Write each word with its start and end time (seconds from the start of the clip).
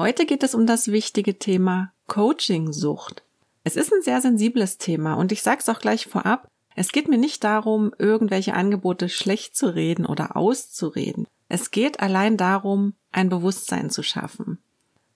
Heute 0.00 0.24
geht 0.24 0.42
es 0.42 0.54
um 0.54 0.66
das 0.66 0.90
wichtige 0.90 1.38
Thema 1.38 1.92
Coaching-Sucht. 2.06 3.22
Es 3.64 3.76
ist 3.76 3.92
ein 3.92 4.00
sehr 4.00 4.22
sensibles 4.22 4.78
Thema 4.78 5.12
und 5.12 5.30
ich 5.30 5.42
sage 5.42 5.60
es 5.60 5.68
auch 5.68 5.78
gleich 5.78 6.06
vorab, 6.06 6.48
es 6.74 6.90
geht 6.90 7.06
mir 7.06 7.18
nicht 7.18 7.44
darum, 7.44 7.92
irgendwelche 7.98 8.54
Angebote 8.54 9.10
schlecht 9.10 9.54
zu 9.54 9.66
reden 9.74 10.06
oder 10.06 10.38
auszureden. 10.38 11.26
Es 11.50 11.70
geht 11.70 12.00
allein 12.00 12.38
darum, 12.38 12.94
ein 13.12 13.28
Bewusstsein 13.28 13.90
zu 13.90 14.02
schaffen. 14.02 14.56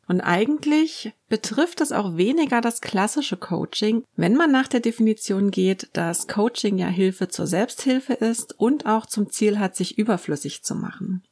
Und 0.07 0.21
eigentlich 0.21 1.15
betrifft 1.31 1.81
es 1.81 1.91
auch 1.91 2.19
weniger 2.19 2.61
das 2.61 2.83
klassische 2.83 3.39
Coaching, 3.39 4.05
wenn 4.17 4.37
man 4.37 4.53
nach 4.53 4.69
der 4.69 4.81
Definition 4.81 5.51
geht, 5.51 5.89
dass 5.95 6.29
Coaching 6.29 6.77
ja 6.77 6.89
Hilfe 6.89 7.29
zur 7.29 7.47
Selbsthilfe 7.47 8.13
ist 8.13 8.61
und 8.61 8.85
auch 8.85 9.07
zum 9.07 9.31
Ziel 9.31 9.59
hat, 9.59 9.77
sich 9.77 9.97
überflüssig 9.97 10.63
zu 10.63 10.75
machen. 10.75 11.23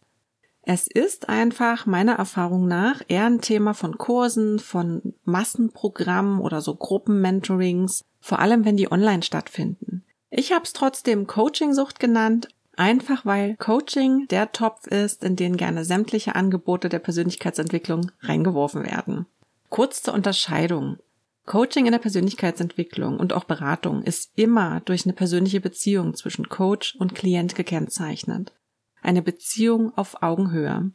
Es 0.62 0.86
ist 0.86 1.28
einfach 1.28 1.86
meiner 1.86 2.14
Erfahrung 2.14 2.68
nach 2.68 3.02
eher 3.08 3.26
ein 3.26 3.40
Thema 3.40 3.74
von 3.74 3.98
Kursen, 3.98 4.60
von 4.60 5.14
Massenprogrammen 5.24 6.40
oder 6.40 6.60
so 6.60 6.76
Gruppenmentorings, 6.76 8.04
vor 8.20 8.38
allem 8.38 8.64
wenn 8.64 8.76
die 8.76 8.90
online 8.90 9.22
stattfinden. 9.22 10.04
Ich 10.30 10.52
habe 10.52 10.64
es 10.64 10.72
trotzdem 10.72 11.26
Coaching-Sucht 11.26 11.98
genannt, 11.98 12.48
Einfach 12.76 13.26
weil 13.26 13.56
Coaching 13.56 14.26
der 14.28 14.52
Topf 14.52 14.86
ist, 14.86 15.24
in 15.24 15.36
den 15.36 15.56
gerne 15.56 15.84
sämtliche 15.84 16.34
Angebote 16.34 16.88
der 16.88 17.00
Persönlichkeitsentwicklung 17.00 18.10
reingeworfen 18.20 18.84
werden. 18.84 19.26
Kurz 19.68 20.02
zur 20.02 20.14
Unterscheidung. 20.14 20.96
Coaching 21.44 21.86
in 21.86 21.92
der 21.92 21.98
Persönlichkeitsentwicklung 21.98 23.18
und 23.18 23.32
auch 23.32 23.44
Beratung 23.44 24.02
ist 24.02 24.30
immer 24.36 24.80
durch 24.80 25.04
eine 25.04 25.12
persönliche 25.12 25.60
Beziehung 25.60 26.14
zwischen 26.14 26.48
Coach 26.48 26.94
und 26.96 27.14
Klient 27.14 27.54
gekennzeichnet. 27.54 28.52
Eine 29.02 29.20
Beziehung 29.22 29.92
auf 29.96 30.22
Augenhöhe. 30.22 30.90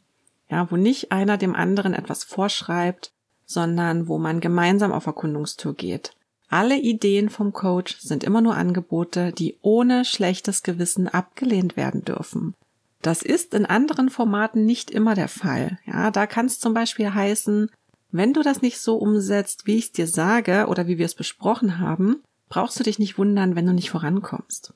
Ja, 0.50 0.70
wo 0.70 0.76
nicht 0.76 1.12
einer 1.12 1.36
dem 1.36 1.54
anderen 1.54 1.94
etwas 1.94 2.24
vorschreibt, 2.24 3.12
sondern 3.44 4.08
wo 4.08 4.18
man 4.18 4.40
gemeinsam 4.40 4.92
auf 4.92 5.06
Erkundungstour 5.06 5.74
geht. 5.74 6.12
Alle 6.48 6.78
Ideen 6.78 7.28
vom 7.28 7.52
Coach 7.52 7.98
sind 8.00 8.24
immer 8.24 8.40
nur 8.40 8.56
Angebote, 8.56 9.32
die 9.32 9.58
ohne 9.60 10.06
schlechtes 10.06 10.62
Gewissen 10.62 11.06
abgelehnt 11.06 11.76
werden 11.76 12.04
dürfen. 12.04 12.54
Das 13.02 13.22
ist 13.22 13.54
in 13.54 13.66
anderen 13.66 14.08
Formaten 14.08 14.64
nicht 14.64 14.90
immer 14.90 15.14
der 15.14 15.28
Fall. 15.28 15.78
Ja, 15.86 16.10
da 16.10 16.26
kann 16.26 16.46
es 16.46 16.58
zum 16.58 16.74
Beispiel 16.74 17.12
heißen, 17.12 17.70
wenn 18.10 18.32
du 18.32 18.42
das 18.42 18.62
nicht 18.62 18.78
so 18.78 18.96
umsetzt, 18.96 19.66
wie 19.66 19.76
ich 19.76 19.86
es 19.86 19.92
dir 19.92 20.06
sage 20.06 20.66
oder 20.68 20.86
wie 20.86 20.96
wir 20.96 21.04
es 21.04 21.14
besprochen 21.14 21.78
haben, 21.78 22.22
brauchst 22.48 22.80
du 22.80 22.84
dich 22.84 22.98
nicht 22.98 23.18
wundern, 23.18 23.54
wenn 23.54 23.66
du 23.66 23.74
nicht 23.74 23.90
vorankommst. 23.90 24.72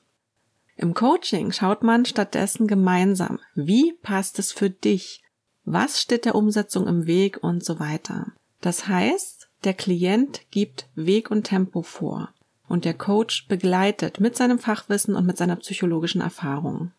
Im 0.75 0.93
Coaching 0.93 1.51
schaut 1.51 1.83
man 1.83 2.05
stattdessen 2.05 2.67
gemeinsam, 2.67 3.39
wie 3.55 3.93
passt 4.01 4.39
es 4.39 4.51
für 4.51 4.69
dich, 4.69 5.21
was 5.65 6.01
steht 6.01 6.25
der 6.25 6.35
Umsetzung 6.35 6.87
im 6.87 7.05
Weg 7.05 7.41
und 7.41 7.63
so 7.63 7.79
weiter. 7.79 8.33
Das 8.61 8.87
heißt, 8.87 9.49
der 9.63 9.73
Klient 9.73 10.41
gibt 10.51 10.87
Weg 10.95 11.31
und 11.31 11.43
Tempo 11.43 11.81
vor 11.81 12.29
und 12.67 12.85
der 12.85 12.93
Coach 12.93 13.47
begleitet 13.47 14.19
mit 14.19 14.35
seinem 14.35 14.59
Fachwissen 14.59 15.15
und 15.15 15.25
mit 15.25 15.37
seiner 15.37 15.57
psychologischen 15.57 16.21
Erfahrung. 16.21 16.91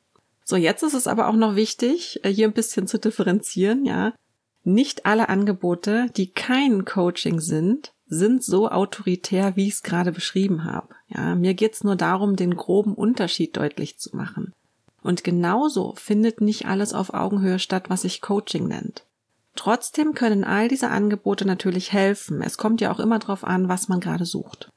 So, 0.44 0.56
jetzt 0.56 0.82
ist 0.82 0.94
es 0.94 1.06
aber 1.06 1.28
auch 1.28 1.36
noch 1.36 1.56
wichtig, 1.56 2.20
äh, 2.22 2.28
hier 2.28 2.46
ein 2.46 2.52
bisschen 2.52 2.86
zu 2.86 2.98
differenzieren, 2.98 3.84
ja. 3.84 4.12
Nicht 4.62 5.04
alle 5.06 5.28
Angebote, 5.28 6.06
die 6.16 6.30
kein 6.30 6.84
Coaching 6.84 7.40
sind, 7.40 7.93
sind 8.14 8.42
so 8.42 8.68
autoritär, 8.68 9.56
wie 9.56 9.66
ich 9.68 9.74
es 9.74 9.82
gerade 9.82 10.12
beschrieben 10.12 10.64
habe. 10.64 10.88
Ja, 11.08 11.34
mir 11.34 11.54
geht's 11.54 11.84
nur 11.84 11.96
darum, 11.96 12.36
den 12.36 12.56
groben 12.56 12.94
Unterschied 12.94 13.56
deutlich 13.56 13.98
zu 13.98 14.16
machen. 14.16 14.52
Und 15.02 15.24
genauso 15.24 15.94
findet 15.96 16.40
nicht 16.40 16.66
alles 16.66 16.94
auf 16.94 17.12
Augenhöhe 17.12 17.58
statt, 17.58 17.90
was 17.90 18.02
sich 18.02 18.22
Coaching 18.22 18.68
nennt. 18.68 19.04
Trotzdem 19.56 20.14
können 20.14 20.44
all 20.44 20.68
diese 20.68 20.88
Angebote 20.88 21.46
natürlich 21.46 21.92
helfen. 21.92 22.42
Es 22.42 22.56
kommt 22.58 22.80
ja 22.80 22.90
auch 22.90 22.98
immer 22.98 23.18
darauf 23.18 23.44
an, 23.44 23.68
was 23.68 23.88
man 23.88 24.00
gerade 24.00 24.24
sucht. 24.24 24.70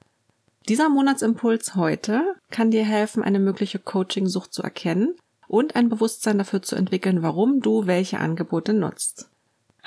Dieser 0.67 0.89
Monatsimpuls 0.89 1.75
heute 1.75 2.35
kann 2.51 2.71
dir 2.71 2.83
helfen, 2.83 3.23
eine 3.23 3.39
mögliche 3.39 3.79
Coaching-Sucht 3.79 4.53
zu 4.53 4.61
erkennen 4.61 5.15
und 5.47 5.75
ein 5.77 5.87
Bewusstsein 5.87 6.37
dafür 6.37 6.61
zu 6.61 6.75
entwickeln, 6.75 7.23
warum 7.23 7.61
du 7.61 7.87
welche 7.87 8.19
Angebote 8.19 8.73
nutzt. 8.73 9.29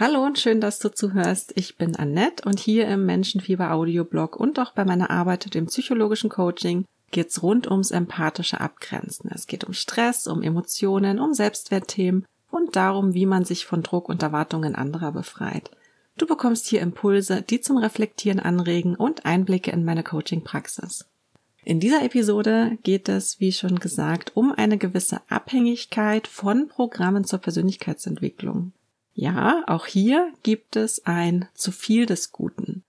Hallo 0.00 0.25
und 0.25 0.38
schön, 0.38 0.62
dass 0.62 0.78
du 0.78 0.88
zuhörst. 0.88 1.53
Ich 1.56 1.77
bin 1.77 1.94
Annette 1.94 2.49
und 2.49 2.59
hier 2.59 2.88
im 2.88 3.05
Menschenfieber 3.05 3.72
Audioblog 3.72 4.34
und 4.34 4.59
auch 4.59 4.72
bei 4.72 4.87
meiner 4.87 5.11
Arbeit 5.11 5.55
im 5.55 5.66
psychologischen 5.66 6.31
Coaching 6.31 6.87
geht's 7.11 7.43
rund 7.43 7.71
ums 7.71 7.91
empathische 7.91 8.62
Abgrenzen. 8.62 9.31
Es 9.31 9.47
geht 9.47 9.65
um 9.65 9.75
Stress, 9.75 10.27
um 10.27 10.43
Emotionen, 10.43 11.21
um 11.21 11.34
Selbstwertthemen 11.34 12.25
und 12.50 12.77
darum, 12.77 13.12
wie 13.12 13.27
man 13.27 13.44
sich 13.44 13.66
von 13.66 13.83
Druck 13.83 14.09
und 14.09 14.22
Erwartungen 14.22 14.75
anderer 14.75 15.12
befreit. 15.12 15.71
Du 16.17 16.27
bekommst 16.27 16.67
hier 16.67 16.81
Impulse, 16.81 17.43
die 17.43 17.61
zum 17.61 17.77
Reflektieren 17.77 18.41
anregen 18.41 18.94
und 18.94 19.27
Einblicke 19.27 19.71
in 19.71 19.84
meine 19.84 20.03
Coaching-Praxis. 20.03 21.11
In 21.62 21.78
dieser 21.78 22.03
Episode 22.03 22.78
geht 22.84 23.11
es, 23.11 23.38
wie 23.38 23.53
schon 23.53 23.78
gesagt, 23.78 24.34
um 24.34 24.50
eine 24.53 24.78
gewisse 24.78 25.21
Abhängigkeit 25.28 26.27
von 26.27 26.69
Programmen 26.69 27.25
zur 27.25 27.41
Persönlichkeitsentwicklung. 27.41 28.72
Ja, 29.15 29.65
auch 29.66 29.87
hier 29.87 30.32
gibt 30.43 30.76
es 30.76 31.04
ein 31.06 31.48
zu 31.54 31.72
viel 31.72 32.06
des 32.06 32.32
Guten. 32.32 32.84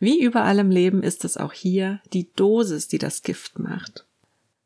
Wie 0.00 0.20
überall 0.20 0.58
im 0.58 0.70
Leben 0.70 1.02
ist 1.02 1.24
es 1.24 1.36
auch 1.36 1.52
hier 1.52 2.00
die 2.12 2.30
Dosis, 2.34 2.88
die 2.88 2.98
das 2.98 3.22
Gift 3.22 3.58
macht. 3.58 4.06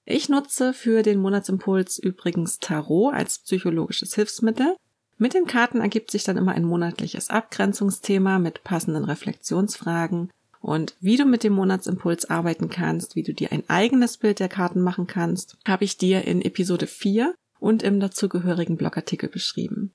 Ich 0.05 0.29
nutze 0.29 0.73
für 0.73 1.03
den 1.03 1.21
Monatsimpuls 1.21 1.99
übrigens 1.99 2.59
Tarot 2.59 3.15
als 3.15 3.41
psychologisches 3.41 4.15
Hilfsmittel. 4.15 4.75
Mit 5.19 5.35
den 5.35 5.47
Karten 5.47 5.81
ergibt 5.81 6.11
sich 6.11 6.25
dann 6.25 6.37
immer 6.37 6.53
ein 6.53 6.65
monatliches 6.65 7.29
Abgrenzungsthema 7.29 8.39
mit 8.39 8.65
passenden 8.65 9.05
Reflexionsfragen. 9.05 10.31
Und 10.61 10.97
wie 11.01 11.17
du 11.17 11.25
mit 11.25 11.45
dem 11.45 11.53
Monatsimpuls 11.53 12.31
arbeiten 12.31 12.69
kannst, 12.69 13.17
wie 13.17 13.23
du 13.23 13.35
dir 13.35 13.53
ein 13.53 13.69
eigenes 13.69 14.17
Bild 14.17 14.41
der 14.41 14.49
Karten 14.49 14.81
machen 14.81 15.07
kannst, 15.07 15.57
habe 15.67 15.85
ich 15.85 15.99
dir 15.99 16.25
in 16.25 16.43
Episode 16.43 16.87
4 16.87 17.35
und 17.61 17.83
im 17.83 18.01
dazugehörigen 18.01 18.77
Blogartikel 18.77 19.29
beschrieben. 19.29 19.93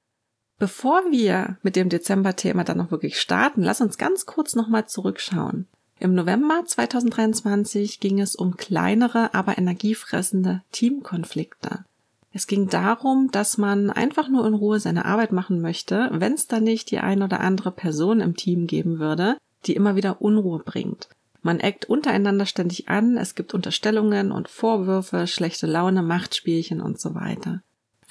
Bevor 0.59 1.01
wir 1.11 1.57
mit 1.63 1.75
dem 1.75 1.89
Dezember-Thema 1.89 2.63
dann 2.63 2.77
noch 2.77 2.91
wirklich 2.91 3.19
starten, 3.19 3.63
lass 3.63 3.81
uns 3.81 3.97
ganz 3.97 4.25
kurz 4.25 4.55
nochmal 4.55 4.87
zurückschauen. 4.87 5.67
Im 5.99 6.15
November 6.15 6.63
2023 6.65 7.99
ging 7.99 8.19
es 8.19 8.35
um 8.35 8.57
kleinere, 8.57 9.33
aber 9.33 9.57
energiefressende 9.57 10.61
Teamkonflikte. 10.71 11.85
Es 12.33 12.47
ging 12.47 12.67
darum, 12.67 13.29
dass 13.31 13.57
man 13.57 13.91
einfach 13.91 14.27
nur 14.27 14.45
in 14.47 14.55
Ruhe 14.55 14.79
seine 14.79 15.05
Arbeit 15.05 15.31
machen 15.31 15.61
möchte, 15.61 16.09
wenn 16.11 16.33
es 16.33 16.47
da 16.47 16.59
nicht 16.59 16.89
die 16.89 16.97
ein 16.97 17.21
oder 17.21 17.39
andere 17.41 17.71
Person 17.71 18.21
im 18.21 18.35
Team 18.35 18.65
geben 18.65 18.99
würde, 18.99 19.37
die 19.65 19.75
immer 19.75 19.95
wieder 19.95 20.21
Unruhe 20.21 20.59
bringt. 20.59 21.09
Man 21.43 21.59
eckt 21.59 21.85
untereinander 21.85 22.45
ständig 22.45 22.89
an, 22.89 23.17
es 23.17 23.35
gibt 23.35 23.53
Unterstellungen 23.53 24.31
und 24.31 24.47
Vorwürfe, 24.47 25.27
schlechte 25.27 25.67
Laune, 25.67 26.01
Machtspielchen 26.01 26.81
und 26.81 26.99
so 26.99 27.15
weiter. 27.15 27.61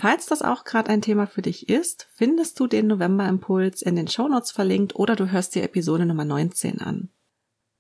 Falls 0.03 0.27
das 0.27 0.43
auch 0.43 0.65
gerade 0.65 0.91
ein 0.91 1.01
Thema 1.01 1.29
für 1.29 1.43
dich 1.43 1.69
ist, 1.69 2.09
findest 2.13 2.59
du 2.59 2.67
den 2.67 2.89
November 2.89 3.29
Impuls 3.29 3.83
in 3.83 3.95
den 3.95 4.09
Shownotes 4.09 4.51
verlinkt 4.51 4.97
oder 4.97 5.15
du 5.15 5.31
hörst 5.31 5.55
dir 5.55 5.63
Episode 5.63 6.07
Nummer 6.07 6.25
19 6.25 6.81
an. 6.81 7.11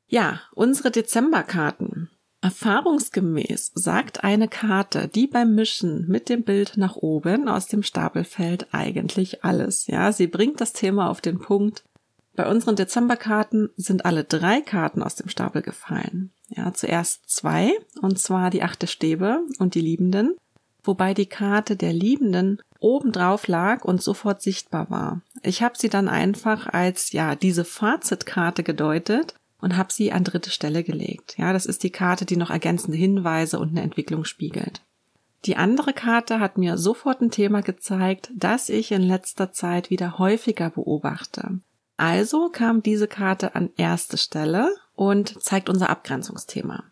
Ja, 0.06 0.41
unsere 0.55 0.93
Dezemberkarten. 0.93 2.11
Erfahrungsgemäß 2.41 3.72
sagt 3.75 4.22
eine 4.22 4.47
Karte, 4.47 5.09
die 5.09 5.27
beim 5.27 5.56
Mischen 5.56 6.06
mit 6.06 6.28
dem 6.28 6.44
Bild 6.44 6.77
nach 6.77 6.94
oben 6.94 7.49
aus 7.49 7.66
dem 7.66 7.82
Stapel 7.82 8.22
fällt, 8.22 8.72
eigentlich 8.72 9.43
alles. 9.43 9.88
Ja, 9.88 10.12
sie 10.12 10.28
bringt 10.28 10.61
das 10.61 10.72
Thema 10.72 11.11
auf 11.11 11.21
den 11.21 11.41
Punkt. 11.41 11.82
Bei 12.37 12.49
unseren 12.49 12.77
Dezemberkarten 12.77 13.71
sind 13.77 14.05
alle 14.05 14.22
drei 14.22 14.61
Karten 14.61 15.03
aus 15.03 15.16
dem 15.16 15.28
Stapel 15.28 15.61
gefallen. 15.61 16.31
Ja, 16.50 16.72
zuerst 16.72 17.28
zwei, 17.28 17.72
und 18.00 18.21
zwar 18.21 18.50
die 18.50 18.62
achte 18.62 18.87
Stäbe 18.87 19.41
und 19.59 19.75
die 19.75 19.81
Liebenden, 19.81 20.37
wobei 20.84 21.15
die 21.15 21.26
Karte 21.26 21.76
der 21.76 21.93
Liebenden 21.93 22.60
obendrauf 22.78 23.47
lag 23.47 23.84
und 23.84 24.03
sofort 24.03 24.43
sichtbar 24.43 24.91
war. 24.91 25.20
Ich 25.43 25.62
habe 25.62 25.75
sie 25.78 25.88
dann 25.88 26.09
einfach 26.09 26.66
als 26.66 27.12
ja 27.12 27.34
diese 27.34 27.64
Fazitkarte 27.64 28.62
gedeutet 28.62 29.34
und 29.61 29.76
habe 29.76 29.93
sie 29.93 30.12
an 30.12 30.25
dritte 30.25 30.50
Stelle 30.50 30.82
gelegt. 30.82 31.37
Ja, 31.38 31.52
das 31.52 31.67
ist 31.67 31.84
die 31.84 31.90
Karte, 31.90 32.25
die 32.25 32.37
noch 32.37 32.50
ergänzende 32.50 32.99
Hinweise 32.99 33.58
und 33.58 33.70
eine 33.70 33.82
Entwicklung 33.82 34.25
spiegelt. 34.25 34.82
Die 35.44 35.56
andere 35.56 35.93
Karte 35.93 36.38
hat 36.38 36.58
mir 36.58 36.79
sofort 36.79 37.20
ein 37.20 37.31
Thema 37.31 37.62
gezeigt, 37.62 38.31
das 38.34 38.69
ich 38.69 38.93
in 38.93 39.02
letzter 39.02 39.52
Zeit 39.52 39.90
wieder 39.90 40.19
häufiger 40.19 40.70
beobachte. 40.70 41.61
Also 41.96 42.49
kam 42.49 42.82
diese 42.82 43.08
Karte 43.08 43.55
an 43.55 43.70
erste 43.76 44.19
Stelle 44.19 44.73
und 44.94 45.43
zeigt 45.43 45.69
unser 45.69 45.90
Abgrenzungsthema. 45.90 46.84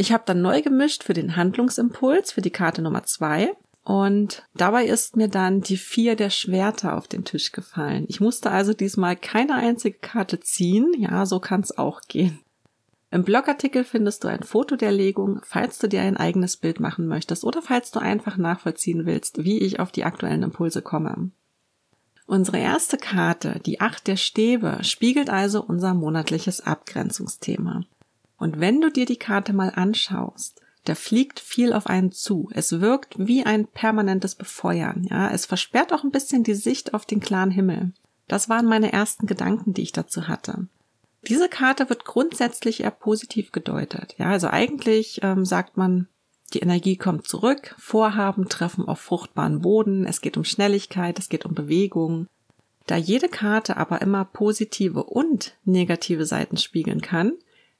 Ich 0.00 0.12
habe 0.12 0.22
dann 0.24 0.42
neu 0.42 0.62
gemischt 0.62 1.02
für 1.02 1.12
den 1.12 1.34
Handlungsimpuls 1.34 2.30
für 2.30 2.40
die 2.40 2.52
Karte 2.52 2.82
Nummer 2.82 3.02
zwei 3.02 3.56
und 3.82 4.44
dabei 4.54 4.84
ist 4.84 5.16
mir 5.16 5.26
dann 5.26 5.60
die 5.60 5.76
vier 5.76 6.14
der 6.14 6.30
Schwerter 6.30 6.96
auf 6.96 7.08
den 7.08 7.24
Tisch 7.24 7.50
gefallen. 7.50 8.04
Ich 8.06 8.20
musste 8.20 8.52
also 8.52 8.74
diesmal 8.74 9.16
keine 9.16 9.54
einzige 9.54 9.98
Karte 9.98 10.38
ziehen. 10.38 10.92
Ja, 10.96 11.26
so 11.26 11.40
kann 11.40 11.62
es 11.62 11.76
auch 11.76 12.02
gehen. 12.02 12.38
Im 13.10 13.24
Blogartikel 13.24 13.82
findest 13.82 14.22
du 14.22 14.28
ein 14.28 14.44
Foto 14.44 14.76
der 14.76 14.92
Legung, 14.92 15.40
falls 15.42 15.78
du 15.78 15.88
dir 15.88 16.02
ein 16.02 16.16
eigenes 16.16 16.58
Bild 16.58 16.78
machen 16.78 17.08
möchtest 17.08 17.42
oder 17.42 17.60
falls 17.60 17.90
du 17.90 17.98
einfach 17.98 18.36
nachvollziehen 18.36 19.04
willst, 19.04 19.42
wie 19.42 19.58
ich 19.58 19.80
auf 19.80 19.90
die 19.90 20.04
aktuellen 20.04 20.44
Impulse 20.44 20.80
komme. 20.80 21.32
Unsere 22.26 22.58
erste 22.58 22.98
Karte, 22.98 23.60
die 23.66 23.80
Acht 23.80 24.06
der 24.06 24.16
Stäbe, 24.16 24.78
spiegelt 24.82 25.28
also 25.28 25.60
unser 25.60 25.94
monatliches 25.94 26.60
Abgrenzungsthema. 26.60 27.82
Und 28.38 28.60
wenn 28.60 28.80
du 28.80 28.90
dir 28.90 29.04
die 29.04 29.16
Karte 29.16 29.52
mal 29.52 29.72
anschaust, 29.74 30.60
da 30.84 30.94
fliegt 30.94 31.38
viel 31.40 31.74
auf 31.74 31.86
einen 31.86 32.12
zu. 32.12 32.48
Es 32.54 32.80
wirkt 32.80 33.14
wie 33.18 33.44
ein 33.44 33.66
permanentes 33.66 34.34
Befeuern, 34.34 35.06
ja. 35.10 35.30
Es 35.30 35.44
versperrt 35.44 35.92
auch 35.92 36.04
ein 36.04 36.10
bisschen 36.10 36.44
die 36.44 36.54
Sicht 36.54 36.94
auf 36.94 37.04
den 37.04 37.20
klaren 37.20 37.50
Himmel. 37.50 37.92
Das 38.26 38.48
waren 38.48 38.66
meine 38.66 38.92
ersten 38.92 39.26
Gedanken, 39.26 39.74
die 39.74 39.82
ich 39.82 39.92
dazu 39.92 40.28
hatte. 40.28 40.68
Diese 41.28 41.48
Karte 41.48 41.90
wird 41.90 42.04
grundsätzlich 42.04 42.80
eher 42.80 42.90
positiv 42.90 43.52
gedeutet. 43.52 44.14
Ja, 44.18 44.30
also 44.30 44.48
eigentlich 44.48 45.20
ähm, 45.22 45.44
sagt 45.44 45.76
man, 45.76 46.08
die 46.54 46.60
Energie 46.60 46.96
kommt 46.96 47.26
zurück, 47.26 47.74
Vorhaben 47.78 48.48
treffen 48.48 48.86
auf 48.86 49.00
fruchtbaren 49.00 49.60
Boden, 49.60 50.06
es 50.06 50.22
geht 50.22 50.36
um 50.36 50.44
Schnelligkeit, 50.44 51.18
es 51.18 51.28
geht 51.28 51.44
um 51.44 51.54
Bewegung. 51.54 52.26
Da 52.86 52.96
jede 52.96 53.28
Karte 53.28 53.76
aber 53.76 54.00
immer 54.00 54.24
positive 54.24 55.04
und 55.04 55.54
negative 55.64 56.24
Seiten 56.24 56.56
spiegeln 56.56 57.02
kann, 57.02 57.32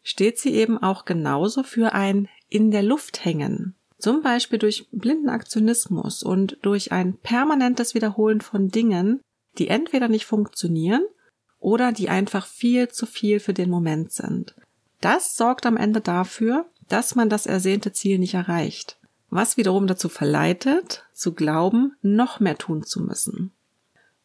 steht 0.08 0.38
sie 0.38 0.54
eben 0.54 0.78
auch 0.78 1.04
genauso 1.04 1.62
für 1.62 1.92
ein 1.92 2.30
in 2.48 2.70
der 2.70 2.82
Luft 2.82 3.26
hängen. 3.26 3.74
Zum 3.98 4.22
Beispiel 4.22 4.58
durch 4.58 4.88
blinden 4.90 5.28
Aktionismus 5.28 6.22
und 6.22 6.56
durch 6.62 6.92
ein 6.92 7.18
permanentes 7.18 7.94
Wiederholen 7.94 8.40
von 8.40 8.68
Dingen, 8.68 9.20
die 9.58 9.68
entweder 9.68 10.08
nicht 10.08 10.24
funktionieren 10.24 11.02
oder 11.58 11.92
die 11.92 12.08
einfach 12.08 12.46
viel 12.46 12.88
zu 12.88 13.04
viel 13.04 13.38
für 13.38 13.52
den 13.52 13.68
Moment 13.68 14.10
sind. 14.10 14.54
Das 15.02 15.36
sorgt 15.36 15.66
am 15.66 15.76
Ende 15.76 16.00
dafür, 16.00 16.64
dass 16.88 17.14
man 17.14 17.28
das 17.28 17.44
ersehnte 17.44 17.92
Ziel 17.92 18.18
nicht 18.18 18.32
erreicht, 18.32 18.98
was 19.28 19.58
wiederum 19.58 19.86
dazu 19.86 20.08
verleitet, 20.08 21.04
zu 21.12 21.34
glauben, 21.34 21.96
noch 22.00 22.40
mehr 22.40 22.56
tun 22.56 22.82
zu 22.82 23.02
müssen. 23.02 23.52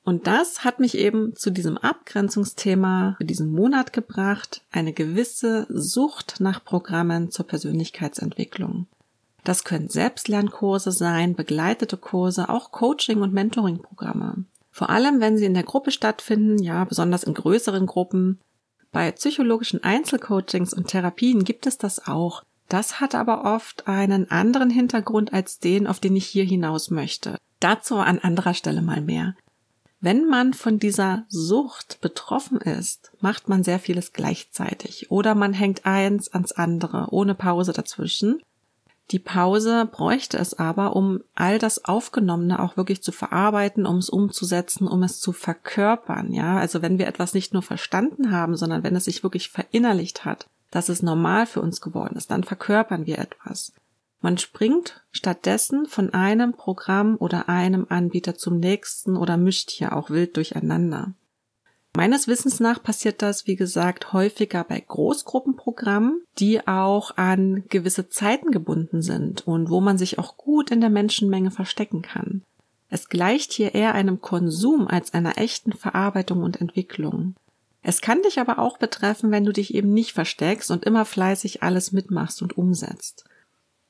Und 0.03 0.27
das 0.27 0.65
hat 0.65 0.79
mich 0.79 0.97
eben 0.97 1.35
zu 1.35 1.49
diesem 1.49 1.77
Abgrenzungsthema 1.77 3.15
für 3.17 3.25
diesen 3.25 3.51
Monat 3.51 3.93
gebracht, 3.93 4.61
eine 4.71 4.91
gewisse 4.91 5.65
Sucht 5.69 6.39
nach 6.39 6.63
Programmen 6.63 7.31
zur 7.31 7.47
Persönlichkeitsentwicklung. 7.47 8.87
Das 9.45 9.63
können 9.63 9.89
Selbstlernkurse 9.89 10.91
sein, 10.91 11.35
begleitete 11.35 11.97
Kurse, 11.97 12.49
auch 12.49 12.71
Coaching- 12.71 13.21
und 13.21 13.33
Mentoring-Programme. 13.33 14.45
Vor 14.71 14.89
allem, 14.89 15.21
wenn 15.21 15.37
sie 15.37 15.45
in 15.45 15.53
der 15.53 15.63
Gruppe 15.63 15.91
stattfinden, 15.91 16.61
ja, 16.61 16.83
besonders 16.83 17.23
in 17.23 17.33
größeren 17.33 17.85
Gruppen. 17.85 18.39
Bei 18.91 19.11
psychologischen 19.11 19.83
Einzelcoachings 19.83 20.73
und 20.73 20.87
Therapien 20.87 21.43
gibt 21.43 21.65
es 21.67 21.77
das 21.77 22.07
auch. 22.07 22.43
Das 22.69 22.99
hat 22.99 23.15
aber 23.15 23.43
oft 23.43 23.87
einen 23.87 24.31
anderen 24.31 24.69
Hintergrund 24.69 25.33
als 25.33 25.59
den, 25.59 25.87
auf 25.87 25.99
den 25.99 26.15
ich 26.15 26.25
hier 26.25 26.45
hinaus 26.45 26.89
möchte. 26.89 27.37
Dazu 27.59 27.97
an 27.97 28.19
anderer 28.19 28.53
Stelle 28.53 28.81
mal 28.81 29.01
mehr. 29.01 29.35
Wenn 30.03 30.27
man 30.27 30.53
von 30.53 30.79
dieser 30.79 31.23
Sucht 31.29 32.01
betroffen 32.01 32.57
ist, 32.57 33.13
macht 33.21 33.47
man 33.47 33.63
sehr 33.63 33.79
vieles 33.79 34.11
gleichzeitig 34.11 35.09
oder 35.09 35.33
man 35.33 35.53
hängt 35.53 35.85
eins 35.85 36.27
ans 36.27 36.51
andere 36.51 37.07
ohne 37.11 37.35
Pause 37.35 37.71
dazwischen 37.71 38.41
die 39.11 39.19
Pause 39.19 39.87
bräuchte 39.91 40.37
es 40.37 40.57
aber, 40.57 40.95
um 40.95 41.21
all 41.35 41.59
das 41.59 41.85
Aufgenommene 41.85 42.59
auch 42.59 42.77
wirklich 42.77 43.03
zu 43.03 43.11
verarbeiten, 43.11 43.85
um 43.85 43.97
es 43.97 44.09
umzusetzen, 44.09 44.87
um 44.87 45.03
es 45.03 45.19
zu 45.19 45.33
verkörpern, 45.33 46.31
ja. 46.31 46.57
Also 46.57 46.81
wenn 46.81 46.97
wir 46.97 47.07
etwas 47.07 47.33
nicht 47.33 47.53
nur 47.53 47.61
verstanden 47.61 48.31
haben, 48.31 48.55
sondern 48.55 48.83
wenn 48.83 48.95
es 48.95 49.05
sich 49.05 49.21
wirklich 49.21 49.49
verinnerlicht 49.49 50.25
hat, 50.25 50.47
dass 50.71 50.89
es 50.89 51.03
normal 51.03 51.45
für 51.45 51.61
uns 51.61 51.81
geworden 51.81 52.15
ist, 52.15 52.31
dann 52.31 52.43
verkörpern 52.43 53.05
wir 53.05 53.19
etwas. 53.19 53.73
Man 54.23 54.37
springt 54.37 55.03
stattdessen 55.11 55.85
von 55.85 56.13
einem 56.13 56.53
Programm 56.53 57.17
oder 57.19 57.49
einem 57.49 57.87
Anbieter 57.89 58.35
zum 58.35 58.57
nächsten 58.57 59.17
oder 59.17 59.35
mischt 59.35 59.69
hier 59.69 59.93
auch 59.93 60.09
wild 60.09 60.37
durcheinander. 60.37 61.13
Meines 61.93 62.29
Wissens 62.29 62.61
nach 62.61 62.81
passiert 62.81 63.21
das, 63.21 63.47
wie 63.47 63.57
gesagt, 63.57 64.13
häufiger 64.13 64.63
bei 64.63 64.79
Großgruppenprogrammen, 64.79 66.23
die 66.39 66.65
auch 66.65 67.17
an 67.17 67.65
gewisse 67.67 68.07
Zeiten 68.07 68.51
gebunden 68.51 69.01
sind 69.01 69.45
und 69.45 69.69
wo 69.69 69.81
man 69.81 69.97
sich 69.97 70.17
auch 70.19 70.37
gut 70.37 70.71
in 70.71 70.79
der 70.79 70.89
Menschenmenge 70.89 71.51
verstecken 71.51 72.01
kann. 72.01 72.43
Es 72.89 73.09
gleicht 73.09 73.51
hier 73.51 73.75
eher 73.75 73.93
einem 73.93 74.21
Konsum 74.21 74.87
als 74.87 75.13
einer 75.13 75.37
echten 75.37 75.73
Verarbeitung 75.73 76.43
und 76.43 76.61
Entwicklung. 76.61 77.35
Es 77.81 77.99
kann 77.99 78.21
dich 78.21 78.39
aber 78.39 78.57
auch 78.57 78.77
betreffen, 78.77 79.31
wenn 79.31 79.43
du 79.43 79.51
dich 79.51 79.73
eben 79.73 79.93
nicht 79.93 80.13
versteckst 80.13 80.71
und 80.71 80.85
immer 80.85 81.03
fleißig 81.03 81.61
alles 81.61 81.91
mitmachst 81.91 82.41
und 82.41 82.57
umsetzt. 82.57 83.25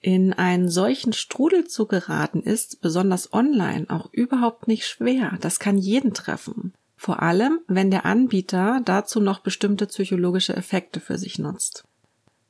In 0.04 0.34
einen 0.34 0.68
solchen 0.68 1.14
Strudel 1.14 1.66
zu 1.66 1.88
geraten 1.88 2.42
ist, 2.42 2.82
besonders 2.82 3.32
online, 3.32 3.86
auch 3.88 4.12
überhaupt 4.12 4.68
nicht 4.68 4.86
schwer. 4.86 5.38
Das 5.40 5.60
kann 5.60 5.78
jeden 5.78 6.14
treffen. 6.14 6.74
Vor 6.98 7.22
allem, 7.22 7.60
wenn 7.68 7.90
der 7.90 8.06
Anbieter 8.06 8.82
dazu 8.84 9.22
noch 9.22 9.40
bestimmte 9.40 9.88
psychologische 9.88 10.58
Effekte 10.58 11.00
für 11.00 11.18
sich 11.18 11.40
nutzt. 11.40 11.86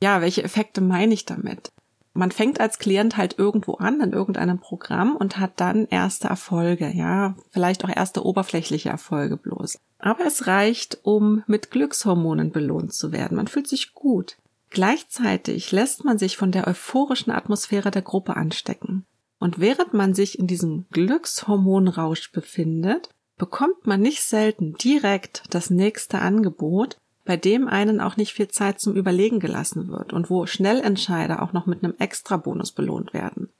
Ja, 0.02 0.20
welche 0.20 0.42
Effekte 0.42 0.80
meine 0.80 1.14
ich 1.14 1.26
damit? 1.26 1.70
Man 2.12 2.32
fängt 2.32 2.58
als 2.58 2.80
Klient 2.80 3.16
halt 3.16 3.38
irgendwo 3.38 3.74
an 3.74 4.00
in 4.00 4.12
irgendeinem 4.12 4.58
Programm 4.58 5.14
und 5.14 5.38
hat 5.38 5.60
dann 5.60 5.86
erste 5.86 6.26
Erfolge, 6.26 6.90
ja, 6.92 7.36
vielleicht 7.50 7.84
auch 7.84 7.88
erste 7.88 8.26
oberflächliche 8.26 8.88
Erfolge 8.88 9.36
bloß. 9.36 9.78
Aber 10.00 10.26
es 10.26 10.48
reicht, 10.48 10.98
um 11.04 11.44
mit 11.46 11.70
Glückshormonen 11.70 12.50
belohnt 12.50 12.92
zu 12.94 13.12
werden. 13.12 13.36
Man 13.36 13.46
fühlt 13.46 13.68
sich 13.68 13.94
gut. 13.94 14.38
Gleichzeitig 14.74 15.70
lässt 15.70 16.04
man 16.04 16.18
sich 16.18 16.36
von 16.36 16.50
der 16.50 16.66
euphorischen 16.66 17.32
Atmosphäre 17.32 17.92
der 17.92 18.02
Gruppe 18.02 18.36
anstecken. 18.36 19.06
Und 19.38 19.60
während 19.60 19.94
man 19.94 20.14
sich 20.14 20.36
in 20.36 20.48
diesem 20.48 20.86
Glückshormonrausch 20.90 22.32
befindet, 22.32 23.08
bekommt 23.38 23.86
man 23.86 24.00
nicht 24.00 24.24
selten 24.24 24.74
direkt 24.74 25.44
das 25.50 25.70
nächste 25.70 26.18
Angebot, 26.18 26.96
bei 27.24 27.36
dem 27.36 27.68
einen 27.68 28.00
auch 28.00 28.16
nicht 28.16 28.32
viel 28.32 28.48
Zeit 28.48 28.80
zum 28.80 28.96
Überlegen 28.96 29.38
gelassen 29.38 29.86
wird 29.90 30.12
und 30.12 30.28
wo 30.28 30.44
Schnellentscheider 30.44 31.40
auch 31.40 31.52
noch 31.52 31.66
mit 31.66 31.84
einem 31.84 31.94
Extrabonus 32.00 32.72
belohnt 32.72 33.14
werden. 33.14 33.50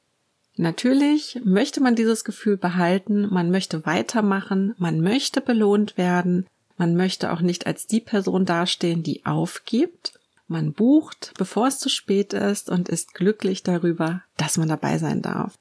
Natürlich 0.57 1.41
möchte 1.45 1.81
man 1.81 1.95
dieses 1.95 2.25
Gefühl 2.25 2.57
behalten, 2.57 3.29
man 3.33 3.53
möchte 3.53 3.87
weitermachen, 3.87 4.75
man 4.79 5.01
möchte 5.01 5.41
belohnt 5.41 5.97
werden, 5.97 6.49
man 6.77 6.97
möchte 6.97 7.33
auch 7.33 7.41
nicht 7.41 7.69
als 7.69 7.87
die 7.87 8.01
Person 8.01 8.47
dastehen, 8.47 9.05
die 9.05 9.25
aufgibt, 9.25 10.19
man 10.47 10.73
bucht, 10.73 11.33
bevor 11.39 11.69
es 11.69 11.79
zu 11.79 11.89
spät 11.89 12.33
ist 12.33 12.69
und 12.69 12.89
ist 12.89 13.15
glücklich 13.15 13.63
darüber, 13.63 14.23
dass 14.37 14.59
man 14.59 14.69
dabei 14.69 14.99
sein 14.99 15.23
darf. 15.23 15.59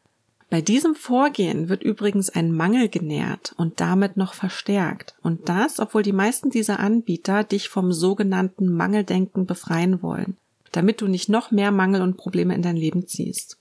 Bei 0.49 0.61
diesem 0.61 0.93
Vorgehen 0.93 1.67
wird 1.67 1.81
übrigens 1.81 2.29
ein 2.29 2.51
Mangel 2.51 2.87
genährt 2.87 3.55
und 3.57 3.79
damit 3.81 4.17
noch 4.17 4.35
verstärkt. 4.35 5.15
Und 5.23 5.49
das, 5.49 5.79
obwohl 5.79 6.03
die 6.03 6.11
meisten 6.11 6.51
dieser 6.51 6.79
Anbieter 6.79 7.43
dich 7.43 7.69
vom 7.69 7.91
sogenannten 7.91 8.71
Mangeldenken 8.71 9.47
befreien 9.47 10.03
wollen, 10.03 10.37
damit 10.71 11.01
du 11.01 11.07
nicht 11.07 11.27
noch 11.27 11.49
mehr 11.49 11.71
Mangel 11.71 12.03
und 12.03 12.17
Probleme 12.17 12.53
in 12.53 12.61
dein 12.61 12.77
Leben 12.77 13.07
ziehst. 13.07 13.57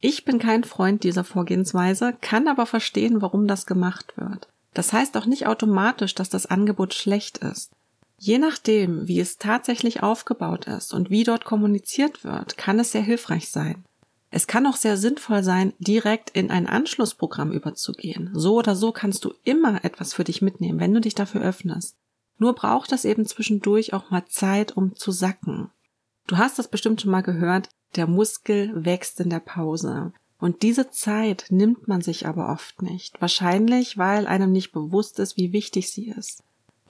Ich 0.00 0.26
bin 0.26 0.38
kein 0.38 0.64
Freund 0.64 1.02
dieser 1.02 1.24
Vorgehensweise, 1.24 2.14
kann 2.20 2.46
aber 2.46 2.66
verstehen, 2.66 3.22
warum 3.22 3.46
das 3.46 3.64
gemacht 3.64 4.12
wird. 4.16 4.48
Das 4.74 4.92
heißt 4.92 5.16
auch 5.16 5.24
nicht 5.24 5.46
automatisch, 5.46 6.14
dass 6.14 6.28
das 6.28 6.44
Angebot 6.44 6.92
schlecht 6.92 7.38
ist. 7.38 7.70
Je 8.18 8.38
nachdem, 8.38 9.06
wie 9.08 9.20
es 9.20 9.38
tatsächlich 9.38 10.02
aufgebaut 10.02 10.66
ist 10.66 10.94
und 10.94 11.10
wie 11.10 11.24
dort 11.24 11.44
kommuniziert 11.44 12.24
wird, 12.24 12.56
kann 12.56 12.78
es 12.78 12.92
sehr 12.92 13.02
hilfreich 13.02 13.50
sein. 13.50 13.84
Es 14.30 14.46
kann 14.46 14.66
auch 14.66 14.76
sehr 14.76 14.96
sinnvoll 14.96 15.44
sein, 15.44 15.74
direkt 15.78 16.30
in 16.30 16.50
ein 16.50 16.66
Anschlussprogramm 16.66 17.52
überzugehen. 17.52 18.30
So 18.34 18.56
oder 18.56 18.74
so 18.74 18.90
kannst 18.90 19.24
du 19.24 19.32
immer 19.44 19.84
etwas 19.84 20.12
für 20.12 20.24
dich 20.24 20.42
mitnehmen, 20.42 20.80
wenn 20.80 20.92
du 20.92 21.00
dich 21.00 21.14
dafür 21.14 21.40
öffnest. 21.42 21.96
Nur 22.38 22.54
braucht 22.54 22.90
das 22.90 23.04
eben 23.04 23.26
zwischendurch 23.26 23.92
auch 23.92 24.10
mal 24.10 24.24
Zeit, 24.26 24.76
um 24.76 24.96
zu 24.96 25.12
sacken. 25.12 25.70
Du 26.26 26.36
hast 26.36 26.58
das 26.58 26.68
bestimmt 26.68 27.00
schon 27.00 27.12
mal 27.12 27.22
gehört, 27.22 27.68
der 27.94 28.06
Muskel 28.06 28.72
wächst 28.84 29.20
in 29.20 29.30
der 29.30 29.40
Pause. 29.40 30.12
Und 30.40 30.62
diese 30.62 30.90
Zeit 30.90 31.46
nimmt 31.50 31.86
man 31.86 32.00
sich 32.00 32.26
aber 32.26 32.48
oft 32.48 32.82
nicht. 32.82 33.20
Wahrscheinlich, 33.20 33.98
weil 33.98 34.26
einem 34.26 34.50
nicht 34.50 34.72
bewusst 34.72 35.18
ist, 35.20 35.36
wie 35.36 35.52
wichtig 35.52 35.90
sie 35.92 36.08
ist. 36.08 36.42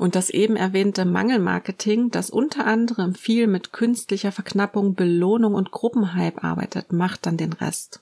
Und 0.04 0.16
das 0.16 0.28
eben 0.28 0.54
erwähnte 0.54 1.06
Mangelmarketing, 1.06 2.10
das 2.10 2.28
unter 2.28 2.66
anderem 2.66 3.14
viel 3.14 3.46
mit 3.46 3.72
künstlicher 3.72 4.32
Verknappung, 4.32 4.94
Belohnung 4.94 5.54
und 5.54 5.70
Gruppenhype 5.70 6.44
arbeitet, 6.44 6.92
macht 6.92 7.24
dann 7.24 7.38
den 7.38 7.54
Rest. 7.54 8.00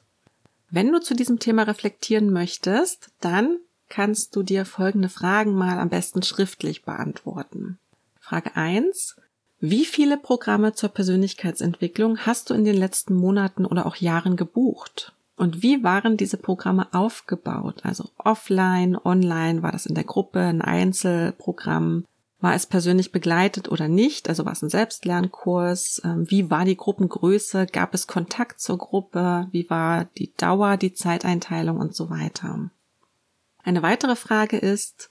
Wenn 0.68 0.90
du 0.90 1.00
zu 1.00 1.14
diesem 1.14 1.38
Thema 1.38 1.62
reflektieren 1.62 2.32
möchtest, 2.32 3.12
dann 3.20 3.58
kannst 3.88 4.34
du 4.34 4.42
dir 4.42 4.64
folgende 4.64 5.08
Fragen 5.08 5.54
mal 5.54 5.78
am 5.78 5.90
besten 5.90 6.24
schriftlich 6.24 6.82
beantworten. 6.82 7.78
Frage 8.18 8.56
eins: 8.56 9.14
Wie 9.60 9.84
viele 9.84 10.16
Programme 10.16 10.74
zur 10.74 10.88
Persönlichkeitsentwicklung 10.88 12.18
hast 12.26 12.50
du 12.50 12.54
in 12.54 12.64
den 12.64 12.78
letzten 12.78 13.14
Monaten 13.14 13.64
oder 13.64 13.86
auch 13.86 13.94
Jahren 13.94 14.34
gebucht? 14.34 15.12
Und 15.36 15.62
wie 15.62 15.82
waren 15.82 16.16
diese 16.16 16.36
Programme 16.36 16.92
aufgebaut? 16.92 17.80
Also 17.84 18.10
offline, 18.18 18.96
online, 18.96 19.62
war 19.62 19.72
das 19.72 19.86
in 19.86 19.94
der 19.94 20.04
Gruppe, 20.04 20.40
ein 20.40 20.62
Einzelprogramm? 20.62 22.04
War 22.40 22.54
es 22.54 22.66
persönlich 22.66 23.12
begleitet 23.12 23.70
oder 23.70 23.88
nicht? 23.88 24.28
Also 24.28 24.44
war 24.44 24.52
es 24.52 24.62
ein 24.62 24.68
Selbstlernkurs? 24.68 26.02
Ähm, 26.04 26.28
wie 26.28 26.50
war 26.50 26.64
die 26.64 26.76
Gruppengröße? 26.76 27.66
Gab 27.66 27.94
es 27.94 28.06
Kontakt 28.06 28.60
zur 28.60 28.78
Gruppe? 28.78 29.48
Wie 29.52 29.70
war 29.70 30.06
die 30.18 30.32
Dauer, 30.36 30.76
die 30.76 30.92
Zeiteinteilung 30.92 31.78
und 31.78 31.94
so 31.94 32.10
weiter? 32.10 32.70
Eine 33.62 33.82
weitere 33.82 34.16
Frage 34.16 34.58
ist, 34.58 35.08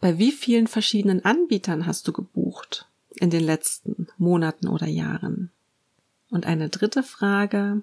Bei 0.00 0.18
wie 0.18 0.32
vielen 0.32 0.66
verschiedenen 0.66 1.24
Anbietern 1.24 1.86
hast 1.86 2.06
du 2.06 2.12
gebucht 2.12 2.86
in 3.16 3.30
den 3.30 3.42
letzten 3.42 4.08
Monaten 4.18 4.68
oder 4.68 4.86
Jahren? 4.86 5.50
Und 6.30 6.46
eine 6.46 6.68
dritte 6.68 7.02
Frage, 7.02 7.82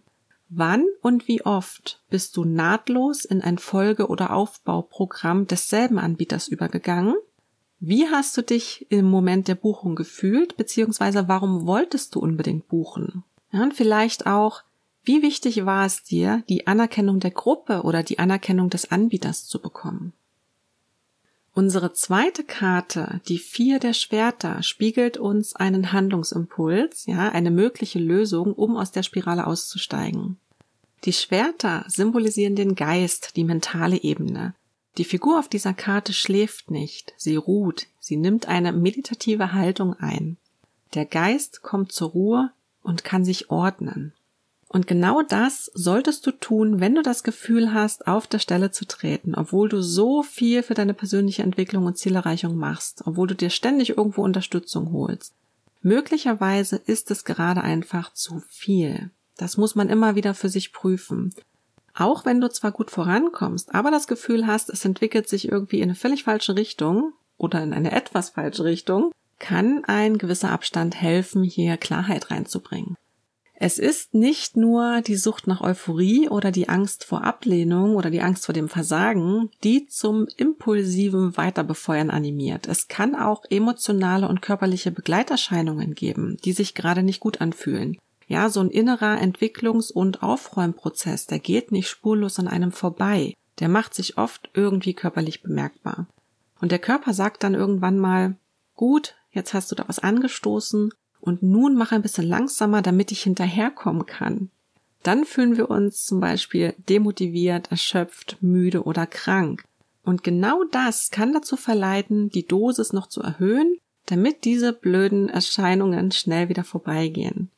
wann 0.51 0.85
und 1.01 1.27
wie 1.27 1.43
oft 1.43 2.01
bist 2.09 2.37
du 2.37 2.45
nahtlos 2.45 3.25
in 3.25 3.41
ein 3.41 3.57
Folge- 3.57 4.07
oder 4.07 4.33
Aufbauprogramm 4.33 5.47
desselben 5.47 5.97
Anbieters 5.97 6.47
übergegangen? 6.47 7.15
Wie 7.79 8.07
hast 8.07 8.37
du 8.37 8.43
dich 8.43 8.85
im 8.91 9.05
Moment 9.09 9.47
der 9.47 9.55
Buchung 9.55 9.95
gefühlt, 9.95 10.57
beziehungsweise 10.57 11.27
warum 11.27 11.65
wolltest 11.65 12.13
du 12.13 12.19
unbedingt 12.19 12.67
buchen? 12.67 13.23
Und 13.51 13.73
vielleicht 13.73 14.27
auch, 14.27 14.61
wie 15.03 15.23
wichtig 15.23 15.65
war 15.65 15.85
es 15.85 16.03
dir, 16.03 16.43
die 16.47 16.67
Anerkennung 16.67 17.19
der 17.19 17.31
Gruppe 17.31 17.81
oder 17.81 18.03
die 18.03 18.19
Anerkennung 18.19 18.69
des 18.69 18.91
Anbieters 18.91 19.47
zu 19.47 19.59
bekommen? 19.59 20.13
Unsere 21.53 21.91
zweite 21.91 22.45
Karte, 22.45 23.19
die 23.27 23.37
vier 23.37 23.79
der 23.79 23.93
Schwerter, 23.93 24.63
spiegelt 24.63 25.17
uns 25.17 25.53
einen 25.55 25.91
Handlungsimpuls, 25.91 27.05
ja, 27.07 27.29
eine 27.29 27.51
mögliche 27.51 27.99
Lösung, 27.99 28.53
um 28.53 28.77
aus 28.77 28.91
der 28.91 29.03
Spirale 29.03 29.45
auszusteigen. 29.45 30.37
Die 31.03 31.13
Schwerter 31.13 31.83
symbolisieren 31.87 32.55
den 32.55 32.75
Geist, 32.75 33.35
die 33.35 33.43
mentale 33.43 34.01
Ebene. 34.01 34.53
Die 34.97 35.03
Figur 35.03 35.39
auf 35.39 35.49
dieser 35.49 35.73
Karte 35.73 36.13
schläft 36.13 36.71
nicht, 36.71 37.13
sie 37.17 37.35
ruht, 37.35 37.87
sie 37.99 38.17
nimmt 38.17 38.47
eine 38.47 38.71
meditative 38.71 39.51
Haltung 39.51 39.93
ein. 39.95 40.37
Der 40.93 41.05
Geist 41.05 41.63
kommt 41.63 41.91
zur 41.91 42.11
Ruhe 42.11 42.51
und 42.83 43.03
kann 43.03 43.25
sich 43.25 43.49
ordnen. 43.49 44.13
Und 44.73 44.87
genau 44.87 45.21
das 45.21 45.69
solltest 45.73 46.25
du 46.25 46.31
tun, 46.31 46.79
wenn 46.79 46.95
du 46.95 47.01
das 47.01 47.23
Gefühl 47.23 47.73
hast, 47.73 48.07
auf 48.07 48.25
der 48.25 48.39
Stelle 48.39 48.71
zu 48.71 48.85
treten, 48.85 49.35
obwohl 49.35 49.67
du 49.67 49.81
so 49.81 50.23
viel 50.23 50.63
für 50.63 50.75
deine 50.75 50.93
persönliche 50.93 51.43
Entwicklung 51.43 51.87
und 51.87 51.97
Zielerreichung 51.97 52.55
machst, 52.55 53.01
obwohl 53.05 53.27
du 53.27 53.35
dir 53.35 53.49
ständig 53.49 53.89
irgendwo 53.97 54.23
Unterstützung 54.23 54.93
holst. 54.93 55.33
Möglicherweise 55.81 56.77
ist 56.77 57.11
es 57.11 57.25
gerade 57.25 57.61
einfach 57.61 58.13
zu 58.13 58.41
viel. 58.47 59.09
Das 59.35 59.57
muss 59.57 59.75
man 59.75 59.89
immer 59.89 60.15
wieder 60.15 60.33
für 60.33 60.47
sich 60.47 60.71
prüfen. 60.71 61.33
Auch 61.93 62.23
wenn 62.23 62.39
du 62.39 62.49
zwar 62.49 62.71
gut 62.71 62.91
vorankommst, 62.91 63.75
aber 63.75 63.91
das 63.91 64.07
Gefühl 64.07 64.47
hast, 64.47 64.69
es 64.69 64.85
entwickelt 64.85 65.27
sich 65.27 65.49
irgendwie 65.51 65.79
in 65.79 65.89
eine 65.89 65.95
völlig 65.95 66.23
falsche 66.23 66.55
Richtung 66.55 67.11
oder 67.35 67.61
in 67.61 67.73
eine 67.73 67.91
etwas 67.91 68.29
falsche 68.29 68.63
Richtung, 68.63 69.11
kann 69.37 69.83
ein 69.83 70.17
gewisser 70.17 70.51
Abstand 70.51 70.95
helfen, 70.95 71.43
hier 71.43 71.75
Klarheit 71.75 72.31
reinzubringen. 72.31 72.95
Es 73.63 73.77
ist 73.77 74.15
nicht 74.15 74.57
nur 74.57 75.01
die 75.01 75.15
Sucht 75.15 75.45
nach 75.45 75.61
Euphorie 75.61 76.27
oder 76.29 76.49
die 76.49 76.67
Angst 76.67 77.03
vor 77.03 77.23
Ablehnung 77.23 77.95
oder 77.95 78.09
die 78.09 78.23
Angst 78.23 78.47
vor 78.47 78.53
dem 78.53 78.69
Versagen, 78.69 79.51
die 79.63 79.85
zum 79.85 80.27
impulsiven 80.35 81.37
Weiterbefeuern 81.37 82.09
animiert. 82.09 82.67
Es 82.67 82.87
kann 82.87 83.13
auch 83.13 83.43
emotionale 83.51 84.27
und 84.27 84.41
körperliche 84.41 84.89
Begleiterscheinungen 84.89 85.93
geben, 85.93 86.37
die 86.43 86.53
sich 86.53 86.73
gerade 86.73 87.03
nicht 87.03 87.19
gut 87.19 87.39
anfühlen. 87.39 87.99
Ja, 88.27 88.49
so 88.49 88.61
ein 88.61 88.71
innerer 88.71 89.21
Entwicklungs- 89.21 89.91
und 89.91 90.23
Aufräumprozess, 90.23 91.27
der 91.27 91.37
geht 91.37 91.71
nicht 91.71 91.87
spurlos 91.87 92.39
an 92.39 92.47
einem 92.47 92.71
vorbei. 92.71 93.35
Der 93.59 93.69
macht 93.69 93.93
sich 93.93 94.17
oft 94.17 94.49
irgendwie 94.55 94.95
körperlich 94.95 95.43
bemerkbar. 95.43 96.07
Und 96.61 96.71
der 96.71 96.79
Körper 96.79 97.13
sagt 97.13 97.43
dann 97.43 97.53
irgendwann 97.53 97.99
mal, 97.99 98.37
gut, 98.73 99.13
jetzt 99.29 99.53
hast 99.53 99.71
du 99.71 99.75
da 99.75 99.83
was 99.85 99.99
angestoßen, 99.99 100.91
und 101.21 101.43
nun 101.43 101.75
mach 101.75 101.91
ein 101.91 102.01
bisschen 102.01 102.27
langsamer, 102.27 102.81
damit 102.81 103.11
ich 103.11 103.23
hinterherkommen 103.23 104.05
kann. 104.05 104.49
Dann 105.03 105.25
fühlen 105.25 105.57
wir 105.57 105.69
uns 105.69 106.05
zum 106.05 106.19
Beispiel 106.19 106.75
demotiviert, 106.89 107.71
erschöpft, 107.71 108.37
müde 108.41 108.83
oder 108.83 109.07
krank. 109.07 109.63
Und 110.03 110.23
genau 110.23 110.63
das 110.71 111.09
kann 111.11 111.33
dazu 111.33 111.57
verleiten, 111.57 112.29
die 112.29 112.47
Dosis 112.47 112.93
noch 112.93 113.07
zu 113.07 113.21
erhöhen, 113.21 113.77
damit 114.07 114.45
diese 114.45 114.73
blöden 114.73 115.29
Erscheinungen 115.29 116.11
schnell 116.11 116.49
wieder 116.49 116.63
vorbeigehen. 116.63 117.49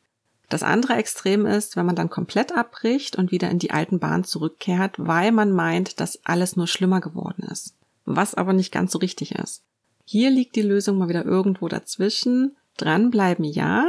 Das 0.49 0.61
andere 0.61 0.93
Extrem 0.95 1.45
ist, 1.45 1.75
wenn 1.75 1.85
man 1.85 1.95
dann 1.95 2.09
komplett 2.09 2.55
abbricht 2.55 3.17
und 3.17 3.31
wieder 3.31 3.49
in 3.49 3.59
die 3.59 3.71
alten 3.71 3.99
Bahnen 3.99 4.23
zurückkehrt, 4.23 4.95
weil 4.97 5.31
man 5.31 5.51
meint, 5.51 5.99
dass 5.99 6.23
alles 6.25 6.55
nur 6.55 6.67
schlimmer 6.67 7.01
geworden 7.01 7.47
ist. 7.51 7.73
Was 8.05 8.35
aber 8.35 8.53
nicht 8.53 8.71
ganz 8.71 8.91
so 8.91 8.99
richtig 8.99 9.33
ist. 9.35 9.63
Hier 10.05 10.29
liegt 10.29 10.55
die 10.55 10.61
Lösung 10.61 10.97
mal 10.97 11.09
wieder 11.09 11.25
irgendwo 11.25 11.69
dazwischen 11.69 12.55
Dranbleiben 12.77 13.45
ja, 13.45 13.87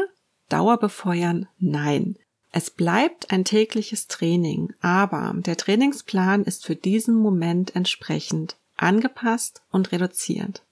Dauer 0.48 0.78
befeuern 0.78 1.48
nein. 1.58 2.16
Es 2.52 2.70
bleibt 2.70 3.32
ein 3.32 3.44
tägliches 3.44 4.06
Training, 4.06 4.72
aber 4.80 5.32
der 5.36 5.56
Trainingsplan 5.56 6.44
ist 6.44 6.64
für 6.64 6.76
diesen 6.76 7.16
Moment 7.16 7.74
entsprechend 7.74 8.56
angepasst 8.76 9.62
und 9.70 9.90
reduziert. 9.90 10.62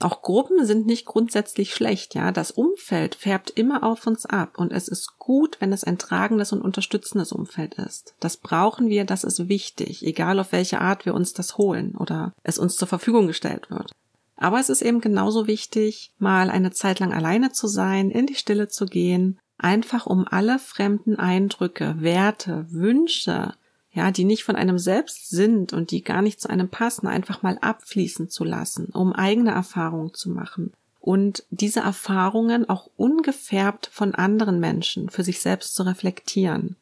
Auch 0.00 0.22
Gruppen 0.22 0.64
sind 0.64 0.86
nicht 0.86 1.06
grundsätzlich 1.06 1.74
schlecht, 1.74 2.14
ja. 2.14 2.30
Das 2.30 2.52
Umfeld 2.52 3.16
färbt 3.16 3.50
immer 3.50 3.82
auf 3.82 4.06
uns 4.06 4.26
ab 4.26 4.56
und 4.56 4.72
es 4.72 4.86
ist 4.86 5.18
gut, 5.18 5.60
wenn 5.60 5.72
es 5.72 5.82
ein 5.82 5.98
tragendes 5.98 6.52
und 6.52 6.62
unterstützendes 6.62 7.32
Umfeld 7.32 7.74
ist. 7.74 8.14
Das 8.20 8.36
brauchen 8.36 8.88
wir, 8.88 9.04
das 9.04 9.24
ist 9.24 9.48
wichtig, 9.48 10.06
egal 10.06 10.38
auf 10.38 10.52
welche 10.52 10.80
Art 10.80 11.04
wir 11.04 11.14
uns 11.14 11.32
das 11.32 11.58
holen 11.58 11.96
oder 11.96 12.32
es 12.44 12.58
uns 12.58 12.76
zur 12.76 12.86
Verfügung 12.86 13.26
gestellt 13.26 13.70
wird. 13.70 13.90
Aber 14.38 14.60
es 14.60 14.68
ist 14.68 14.82
eben 14.82 15.00
genauso 15.00 15.46
wichtig, 15.46 16.12
mal 16.18 16.48
eine 16.48 16.70
Zeit 16.70 17.00
lang 17.00 17.12
alleine 17.12 17.52
zu 17.52 17.66
sein, 17.66 18.10
in 18.10 18.26
die 18.26 18.36
Stille 18.36 18.68
zu 18.68 18.86
gehen, 18.86 19.38
einfach 19.58 20.06
um 20.06 20.26
alle 20.28 20.58
fremden 20.58 21.16
Eindrücke, 21.16 21.96
Werte, 21.98 22.66
Wünsche, 22.70 23.54
ja, 23.92 24.10
die 24.12 24.24
nicht 24.24 24.44
von 24.44 24.54
einem 24.54 24.78
selbst 24.78 25.30
sind 25.30 25.72
und 25.72 25.90
die 25.90 26.04
gar 26.04 26.22
nicht 26.22 26.40
zu 26.40 26.48
einem 26.48 26.68
passen, 26.68 27.08
einfach 27.08 27.42
mal 27.42 27.58
abfließen 27.60 28.30
zu 28.30 28.44
lassen, 28.44 28.90
um 28.92 29.12
eigene 29.12 29.50
Erfahrungen 29.50 30.14
zu 30.14 30.30
machen 30.30 30.72
und 31.00 31.44
diese 31.50 31.80
Erfahrungen 31.80 32.68
auch 32.68 32.90
ungefärbt 32.96 33.88
von 33.90 34.14
anderen 34.14 34.60
Menschen 34.60 35.08
für 35.08 35.24
sich 35.24 35.40
selbst 35.40 35.74
zu 35.74 35.84
reflektieren. 35.84 36.76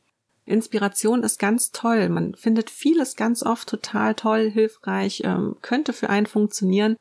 Inspiration 0.45 1.23
ist 1.23 1.39
ganz 1.39 1.71
toll. 1.71 2.09
Man 2.09 2.35
findet 2.35 2.71
vieles 2.71 3.15
ganz 3.15 3.45
oft 3.45 3.69
total 3.69 4.15
toll, 4.15 4.51
hilfreich, 4.51 5.23
ähm, 5.25 5.57
könnte 5.63 5.93
für 5.93 6.11
einen 6.11 6.27
funktionieren 6.27 6.97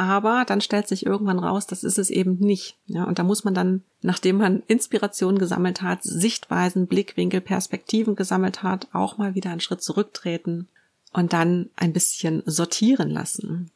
aber 0.00 0.46
dann 0.46 0.62
stellt 0.62 0.88
sich 0.88 1.04
irgendwann 1.04 1.38
raus, 1.38 1.66
das 1.66 1.84
ist 1.84 1.98
es 1.98 2.08
eben 2.08 2.38
nicht. 2.38 2.78
Ja, 2.86 3.04
und 3.04 3.18
da 3.18 3.22
muss 3.22 3.44
man 3.44 3.52
dann, 3.52 3.84
nachdem 4.00 4.38
man 4.38 4.62
Inspiration 4.66 5.38
gesammelt 5.38 5.82
hat, 5.82 6.02
Sichtweisen, 6.02 6.86
Blickwinkel, 6.86 7.42
Perspektiven 7.42 8.16
gesammelt 8.16 8.62
hat, 8.62 8.88
auch 8.94 9.18
mal 9.18 9.34
wieder 9.34 9.50
einen 9.50 9.60
Schritt 9.60 9.82
zurücktreten 9.82 10.68
und 11.12 11.34
dann 11.34 11.68
ein 11.76 11.92
bisschen 11.92 12.42
sortieren 12.46 13.10
lassen. 13.10 13.70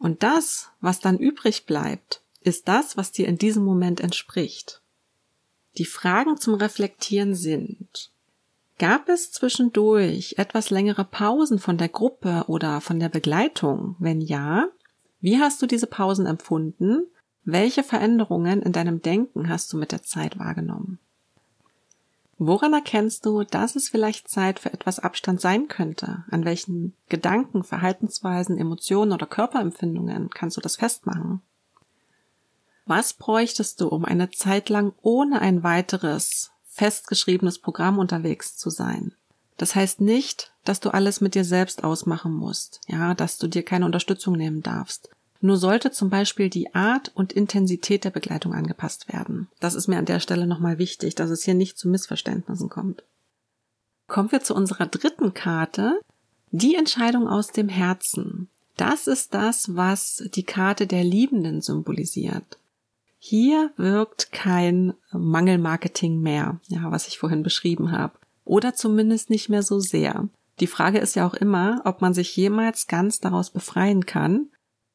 Und 0.00 0.24
das, 0.24 0.70
was 0.80 0.98
dann 0.98 1.16
übrig 1.16 1.64
bleibt, 1.64 2.22
ist 2.40 2.66
das, 2.66 2.96
was 2.96 3.12
dir 3.12 3.28
in 3.28 3.38
diesem 3.38 3.64
Moment 3.64 4.00
entspricht. 4.00 4.82
Die 5.76 5.84
Fragen 5.84 6.38
zum 6.38 6.54
Reflektieren 6.54 7.36
sind, 7.36 8.10
Gab 8.78 9.08
es 9.08 9.32
zwischendurch 9.32 10.36
etwas 10.38 10.70
längere 10.70 11.04
Pausen 11.04 11.58
von 11.58 11.78
der 11.78 11.88
Gruppe 11.88 12.44
oder 12.46 12.80
von 12.80 13.00
der 13.00 13.08
Begleitung? 13.08 13.96
Wenn 13.98 14.20
ja, 14.20 14.68
wie 15.20 15.38
hast 15.38 15.60
du 15.62 15.66
diese 15.66 15.86
Pausen 15.86 16.26
empfunden? 16.26 17.06
Welche 17.44 17.82
Veränderungen 17.82 18.62
in 18.62 18.72
deinem 18.72 19.00
Denken 19.02 19.48
hast 19.48 19.72
du 19.72 19.78
mit 19.78 19.92
der 19.92 20.02
Zeit 20.02 20.38
wahrgenommen? 20.38 20.98
Woran 22.40 22.72
erkennst 22.72 23.26
du, 23.26 23.42
dass 23.42 23.74
es 23.74 23.88
vielleicht 23.88 24.28
Zeit 24.28 24.60
für 24.60 24.72
etwas 24.72 25.00
Abstand 25.00 25.40
sein 25.40 25.66
könnte? 25.66 26.24
An 26.30 26.44
welchen 26.44 26.94
Gedanken, 27.08 27.64
Verhaltensweisen, 27.64 28.56
Emotionen 28.58 29.12
oder 29.12 29.26
Körperempfindungen 29.26 30.30
kannst 30.30 30.56
du 30.56 30.60
das 30.60 30.76
festmachen? 30.76 31.42
Was 32.86 33.12
bräuchtest 33.12 33.80
du, 33.80 33.88
um 33.88 34.04
eine 34.04 34.30
Zeit 34.30 34.68
lang 34.68 34.94
ohne 35.02 35.40
ein 35.40 35.64
weiteres 35.64 36.52
festgeschriebenes 36.68 37.58
Programm 37.58 37.98
unterwegs 37.98 38.56
zu 38.56 38.70
sein? 38.70 39.14
Das 39.58 39.74
heißt 39.74 40.00
nicht, 40.00 40.52
dass 40.64 40.80
du 40.80 40.90
alles 40.90 41.20
mit 41.20 41.34
dir 41.34 41.44
selbst 41.44 41.84
ausmachen 41.84 42.32
musst, 42.32 42.80
ja, 42.86 43.14
dass 43.14 43.38
du 43.38 43.48
dir 43.48 43.64
keine 43.64 43.84
Unterstützung 43.84 44.34
nehmen 44.34 44.62
darfst. 44.62 45.10
Nur 45.40 45.56
sollte 45.56 45.90
zum 45.90 46.10
Beispiel 46.10 46.48
die 46.48 46.74
Art 46.74 47.12
und 47.14 47.32
Intensität 47.32 48.04
der 48.04 48.10
Begleitung 48.10 48.54
angepasst 48.54 49.12
werden. 49.12 49.48
Das 49.60 49.74
ist 49.74 49.88
mir 49.88 49.98
an 49.98 50.04
der 50.04 50.20
Stelle 50.20 50.46
nochmal 50.46 50.78
wichtig, 50.78 51.14
dass 51.16 51.30
es 51.30 51.44
hier 51.44 51.54
nicht 51.54 51.76
zu 51.76 51.88
Missverständnissen 51.88 52.68
kommt. 52.68 53.02
Kommen 54.06 54.32
wir 54.32 54.40
zu 54.40 54.54
unserer 54.54 54.86
dritten 54.86 55.34
Karte, 55.34 56.00
die 56.50 56.76
Entscheidung 56.76 57.28
aus 57.28 57.48
dem 57.48 57.68
Herzen. 57.68 58.48
Das 58.76 59.06
ist 59.06 59.34
das, 59.34 59.76
was 59.76 60.24
die 60.34 60.44
Karte 60.44 60.86
der 60.86 61.04
Liebenden 61.04 61.60
symbolisiert. 61.62 62.58
Hier 63.18 63.72
wirkt 63.76 64.30
kein 64.30 64.94
Mangelmarketing 65.10 66.20
mehr, 66.20 66.60
ja, 66.68 66.90
was 66.92 67.08
ich 67.08 67.18
vorhin 67.18 67.42
beschrieben 67.42 67.90
habe 67.90 68.12
oder 68.48 68.74
zumindest 68.74 69.30
nicht 69.30 69.48
mehr 69.48 69.62
so 69.62 69.78
sehr. 69.78 70.28
Die 70.60 70.66
Frage 70.66 70.98
ist 70.98 71.14
ja 71.14 71.26
auch 71.26 71.34
immer, 71.34 71.82
ob 71.84 72.00
man 72.00 72.14
sich 72.14 72.34
jemals 72.36 72.86
ganz 72.86 73.20
daraus 73.20 73.50
befreien 73.50 74.06
kann 74.06 74.48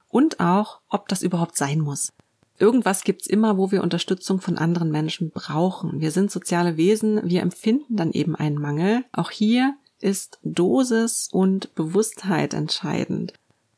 und 0.10 0.40
auch, 0.40 0.82
ob 0.90 1.08
das 1.08 1.24
überhaupt 1.24 1.56
sein 1.56 1.80
muss. 1.80 2.12
Irgendwas 2.60 3.04
gibt's 3.04 3.28
immer, 3.28 3.58
wo 3.58 3.72
wir 3.72 3.82
Unterstützung 3.82 4.40
von 4.40 4.58
anderen 4.58 4.92
Menschen 4.92 5.32
brauchen. 5.32 6.02
Wir 6.02 6.12
sind 6.12 6.32
soziale 6.32 6.78
Wesen, 6.78 7.22
wir 7.24 7.42
empfinden 7.42 7.96
dann 7.96 8.12
eben 8.12 8.36
einen 8.36 8.58
Mangel. 8.58 9.06
Auch 9.12 9.32
hier 9.32 9.76
ist 10.00 10.40
Dosis 10.44 11.30
und 11.32 11.74
Bewusstheit 11.76 12.54
entscheidend. 12.54 13.34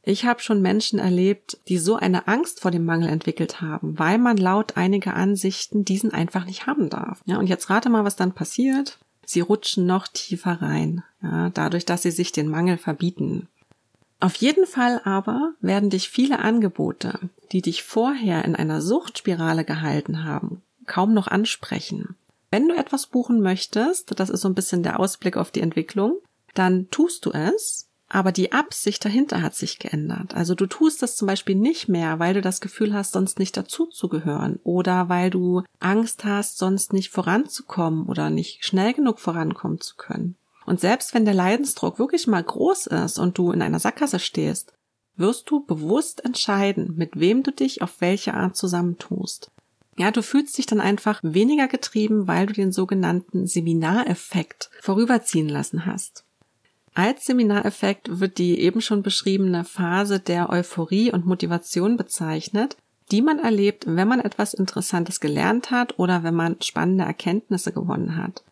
Ich 0.08 0.26
habe 0.26 0.40
schon 0.40 0.62
Menschen 0.62 1.00
erlebt, 1.00 1.60
die 1.68 1.80
so 1.80 1.96
eine 1.96 2.28
Angst 2.28 2.60
vor 2.60 2.70
dem 2.70 2.86
Mangel 2.86 3.10
entwickelt 3.10 3.62
haben, 3.62 3.98
weil 3.98 4.20
man 4.20 4.38
laut 4.38 4.78
einiger 4.78 5.16
Ansichten 5.16 5.84
diesen 5.84 6.14
einfach 6.14 6.46
nicht 6.46 6.68
haben 6.68 6.90
darf. 6.90 7.22
Ja, 7.26 7.38
und 7.40 7.48
jetzt 7.48 7.70
rate 7.70 7.90
mal, 7.90 8.04
was 8.04 8.16
dann 8.16 8.34
passiert. 8.34 9.00
Sie 9.26 9.42
rutschen 9.42 9.86
noch 9.86 10.08
tiefer 10.08 10.62
rein, 10.62 11.04
ja, 11.22 11.50
dadurch, 11.50 11.86
dass 11.86 12.04
sie 12.04 12.12
sich 12.12 12.32
den 12.32 12.48
Mangel 12.48 12.78
verbieten. 12.78 13.48
Auf 14.20 14.36
jeden 14.36 14.66
Fall 14.66 15.02
aber 15.04 15.54
werden 15.60 15.90
dich 15.90 16.10
viele 16.10 16.40
Angebote, 16.40 17.20
die 17.52 17.62
dich 17.62 17.84
vorher 17.84 18.46
in 18.46 18.56
einer 18.56 18.82
Suchtspirale 18.82 19.66
gehalten 19.66 20.24
haben, 20.24 20.62
kaum 20.86 21.14
noch 21.14 21.28
ansprechen. 21.28 22.16
Wenn 22.50 22.68
du 22.68 22.76
etwas 22.76 23.08
buchen 23.08 23.42
möchtest, 23.42 24.18
das 24.20 24.30
ist 24.30 24.42
so 24.42 24.48
ein 24.48 24.56
bisschen 24.56 24.84
der 24.84 25.00
Ausblick 25.00 25.36
auf 25.38 25.52
die 25.52 25.62
Entwicklung, 25.62 26.18
dann 26.54 26.90
tust 26.90 27.26
du 27.26 27.32
es, 27.32 27.90
aber 28.08 28.32
die 28.32 28.52
Absicht 28.52 29.04
dahinter 29.04 29.42
hat 29.42 29.56
sich 29.56 29.80
geändert. 29.80 30.36
Also 30.36 30.54
du 30.56 30.68
tust 30.68 31.02
das 31.02 31.16
zum 31.16 31.28
Beispiel 31.28 31.56
nicht 31.56 31.90
mehr, 31.90 32.20
weil 32.20 32.34
du 32.34 32.42
das 32.42 32.62
Gefühl 32.62 32.94
hast, 32.94 33.14
sonst 33.14 33.40
nicht 33.40 33.58
dazuzugehören 33.58 34.60
oder 34.64 35.10
weil 35.10 35.30
du 35.30 35.64
Angst 35.80 36.24
hast, 36.24 36.58
sonst 36.58 36.94
nicht 36.94 37.10
voranzukommen 37.10 38.06
oder 38.06 38.30
nicht 38.30 38.64
schnell 38.64 38.94
genug 38.94 39.20
vorankommen 39.20 39.82
zu 39.82 39.96
können. 39.96 40.36
Und 40.66 40.80
selbst 40.80 41.14
wenn 41.14 41.26
der 41.26 41.34
Leidensdruck 41.34 42.00
wirklich 42.00 42.28
mal 42.28 42.44
groß 42.44 42.88
ist 42.88 43.20
und 43.20 43.38
du 43.38 43.52
in 43.52 43.62
einer 43.62 43.80
Sackgasse 43.80 44.20
stehst, 44.20 44.74
wirst 45.16 45.50
du 45.50 45.66
bewusst 45.66 46.26
entscheiden, 46.26 46.94
mit 46.96 47.20
wem 47.20 47.44
du 47.44 47.52
dich 47.52 47.82
auf 47.82 48.02
welche 48.02 48.34
Art 48.34 48.56
zusammentust. 48.56 49.52
Ja, 49.98 50.12
du 50.12 50.22
fühlst 50.22 50.58
dich 50.58 50.66
dann 50.66 50.82
einfach 50.82 51.22
weniger 51.24 51.68
getrieben, 51.68 52.28
weil 52.28 52.48
du 52.48 52.54
den 52.54 52.74
sogenannten 52.74 53.48
Seminareffekt 53.48 54.70
vorüberziehen 54.82 55.48
lassen 55.48 55.86
hast. 55.86 56.25
Als 56.96 57.26
Seminareffekt 57.26 58.20
wird 58.20 58.38
die 58.38 58.60
eben 58.62 58.80
schon 58.82 59.04
beschriebene 59.04 59.66
Phase 59.66 60.20
der 60.20 60.50
Euphorie 60.50 61.12
und 61.12 61.26
Motivation 61.26 61.98
bezeichnet, 61.98 62.78
die 63.12 63.22
man 63.22 63.38
erlebt, 63.38 63.84
wenn 63.86 64.08
man 64.08 64.22
etwas 64.22 64.54
Interessantes 64.54 65.20
gelernt 65.20 65.72
hat 65.72 66.00
oder 66.00 66.24
wenn 66.24 66.34
man 66.34 66.62
spannende 66.62 67.04
Erkenntnisse 67.04 67.74
gewonnen 67.74 68.16
hat. 68.16 68.44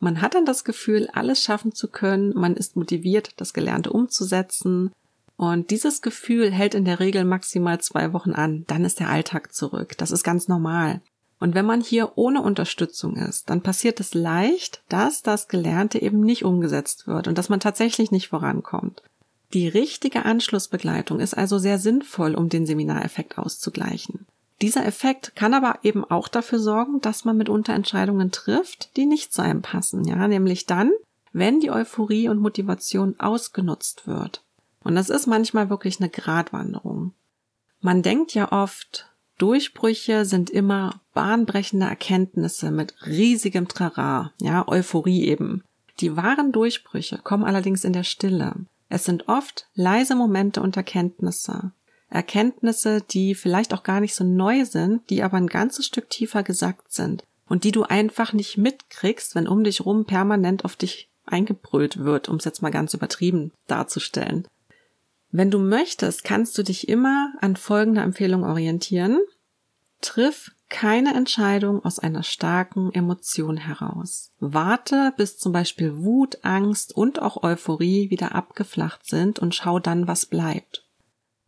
Man 0.00 0.20
hat 0.20 0.34
dann 0.34 0.44
das 0.44 0.64
Gefühl, 0.64 1.08
alles 1.12 1.44
schaffen 1.44 1.74
zu 1.74 1.86
können, 1.88 2.34
man 2.34 2.56
ist 2.56 2.74
motiviert, 2.74 3.34
das 3.36 3.54
Gelernte 3.54 3.92
umzusetzen, 3.92 4.90
und 5.36 5.70
dieses 5.70 6.02
Gefühl 6.02 6.52
hält 6.52 6.74
in 6.74 6.84
der 6.84 7.00
Regel 7.00 7.24
maximal 7.24 7.80
zwei 7.80 8.12
Wochen 8.12 8.32
an, 8.32 8.64
dann 8.68 8.84
ist 8.84 9.00
der 9.00 9.08
Alltag 9.08 9.52
zurück. 9.52 9.96
Das 9.98 10.12
ist 10.12 10.22
ganz 10.22 10.46
normal. 10.46 11.00
Und 11.42 11.56
wenn 11.56 11.66
man 11.66 11.80
hier 11.80 12.12
ohne 12.14 12.40
Unterstützung 12.40 13.16
ist, 13.16 13.50
dann 13.50 13.62
passiert 13.62 13.98
es 13.98 14.14
leicht, 14.14 14.80
dass 14.88 15.24
das 15.24 15.48
Gelernte 15.48 16.00
eben 16.00 16.20
nicht 16.20 16.44
umgesetzt 16.44 17.08
wird 17.08 17.26
und 17.26 17.36
dass 17.36 17.48
man 17.48 17.58
tatsächlich 17.58 18.12
nicht 18.12 18.28
vorankommt. 18.28 19.02
Die 19.52 19.66
richtige 19.66 20.24
Anschlussbegleitung 20.24 21.18
ist 21.18 21.34
also 21.34 21.58
sehr 21.58 21.80
sinnvoll, 21.80 22.36
um 22.36 22.48
den 22.48 22.64
Seminareffekt 22.64 23.38
auszugleichen. 23.38 24.24
Dieser 24.60 24.86
Effekt 24.86 25.34
kann 25.34 25.52
aber 25.52 25.80
eben 25.82 26.04
auch 26.04 26.28
dafür 26.28 26.60
sorgen, 26.60 27.00
dass 27.00 27.24
man 27.24 27.36
mitunter 27.36 27.74
Entscheidungen 27.74 28.30
trifft, 28.30 28.96
die 28.96 29.06
nicht 29.06 29.32
zu 29.32 29.42
einem 29.42 29.62
passen, 29.62 30.04
ja, 30.04 30.28
nämlich 30.28 30.66
dann, 30.66 30.92
wenn 31.32 31.58
die 31.58 31.72
Euphorie 31.72 32.28
und 32.28 32.38
Motivation 32.38 33.18
ausgenutzt 33.18 34.06
wird. 34.06 34.44
Und 34.84 34.94
das 34.94 35.10
ist 35.10 35.26
manchmal 35.26 35.70
wirklich 35.70 35.98
eine 35.98 36.08
Gratwanderung. 36.08 37.14
Man 37.80 38.02
denkt 38.02 38.32
ja 38.32 38.52
oft, 38.52 39.08
Durchbrüche 39.38 40.24
sind 40.24 40.50
immer 40.50 41.00
bahnbrechende 41.14 41.86
Erkenntnisse 41.86 42.70
mit 42.70 42.94
riesigem 43.06 43.68
Trara, 43.68 44.32
ja, 44.40 44.66
Euphorie 44.68 45.24
eben. 45.24 45.64
Die 46.00 46.16
wahren 46.16 46.52
Durchbrüche 46.52 47.18
kommen 47.18 47.44
allerdings 47.44 47.84
in 47.84 47.92
der 47.92 48.04
Stille. 48.04 48.54
Es 48.88 49.04
sind 49.04 49.28
oft 49.28 49.68
leise 49.74 50.14
Momente 50.14 50.60
und 50.60 50.76
Erkenntnisse. 50.76 51.72
Erkenntnisse, 52.08 53.00
die 53.00 53.34
vielleicht 53.34 53.72
auch 53.72 53.82
gar 53.82 54.00
nicht 54.00 54.14
so 54.14 54.22
neu 54.24 54.64
sind, 54.64 55.08
die 55.08 55.22
aber 55.22 55.38
ein 55.38 55.46
ganzes 55.46 55.86
Stück 55.86 56.10
tiefer 56.10 56.42
gesagt 56.42 56.92
sind 56.92 57.24
und 57.48 57.64
die 57.64 57.72
du 57.72 57.84
einfach 57.84 58.32
nicht 58.32 58.58
mitkriegst, 58.58 59.34
wenn 59.34 59.48
um 59.48 59.64
dich 59.64 59.84
rum 59.84 60.04
permanent 60.04 60.64
auf 60.64 60.76
dich 60.76 61.08
eingebrüllt 61.24 61.98
wird, 61.98 62.28
um 62.28 62.36
es 62.36 62.44
jetzt 62.44 62.62
mal 62.62 62.70
ganz 62.70 62.94
übertrieben 62.94 63.52
darzustellen. 63.66 64.46
Wenn 65.32 65.50
du 65.50 65.58
möchtest, 65.58 66.24
kannst 66.24 66.56
du 66.58 66.62
dich 66.62 66.88
immer 66.88 67.32
an 67.40 67.56
folgender 67.56 68.02
Empfehlung 68.02 68.44
orientieren. 68.44 69.18
Triff 70.02 70.52
keine 70.68 71.14
Entscheidung 71.14 71.84
aus 71.84 71.98
einer 71.98 72.22
starken 72.22 72.92
Emotion 72.92 73.56
heraus. 73.58 74.30
Warte, 74.40 75.12
bis 75.16 75.38
zum 75.38 75.52
Beispiel 75.52 75.98
Wut, 75.98 76.38
Angst 76.42 76.96
und 76.96 77.20
auch 77.20 77.42
Euphorie 77.42 78.08
wieder 78.10 78.34
abgeflacht 78.34 79.06
sind 79.06 79.38
und 79.38 79.54
schau 79.54 79.78
dann, 79.78 80.06
was 80.06 80.26
bleibt. 80.26 80.86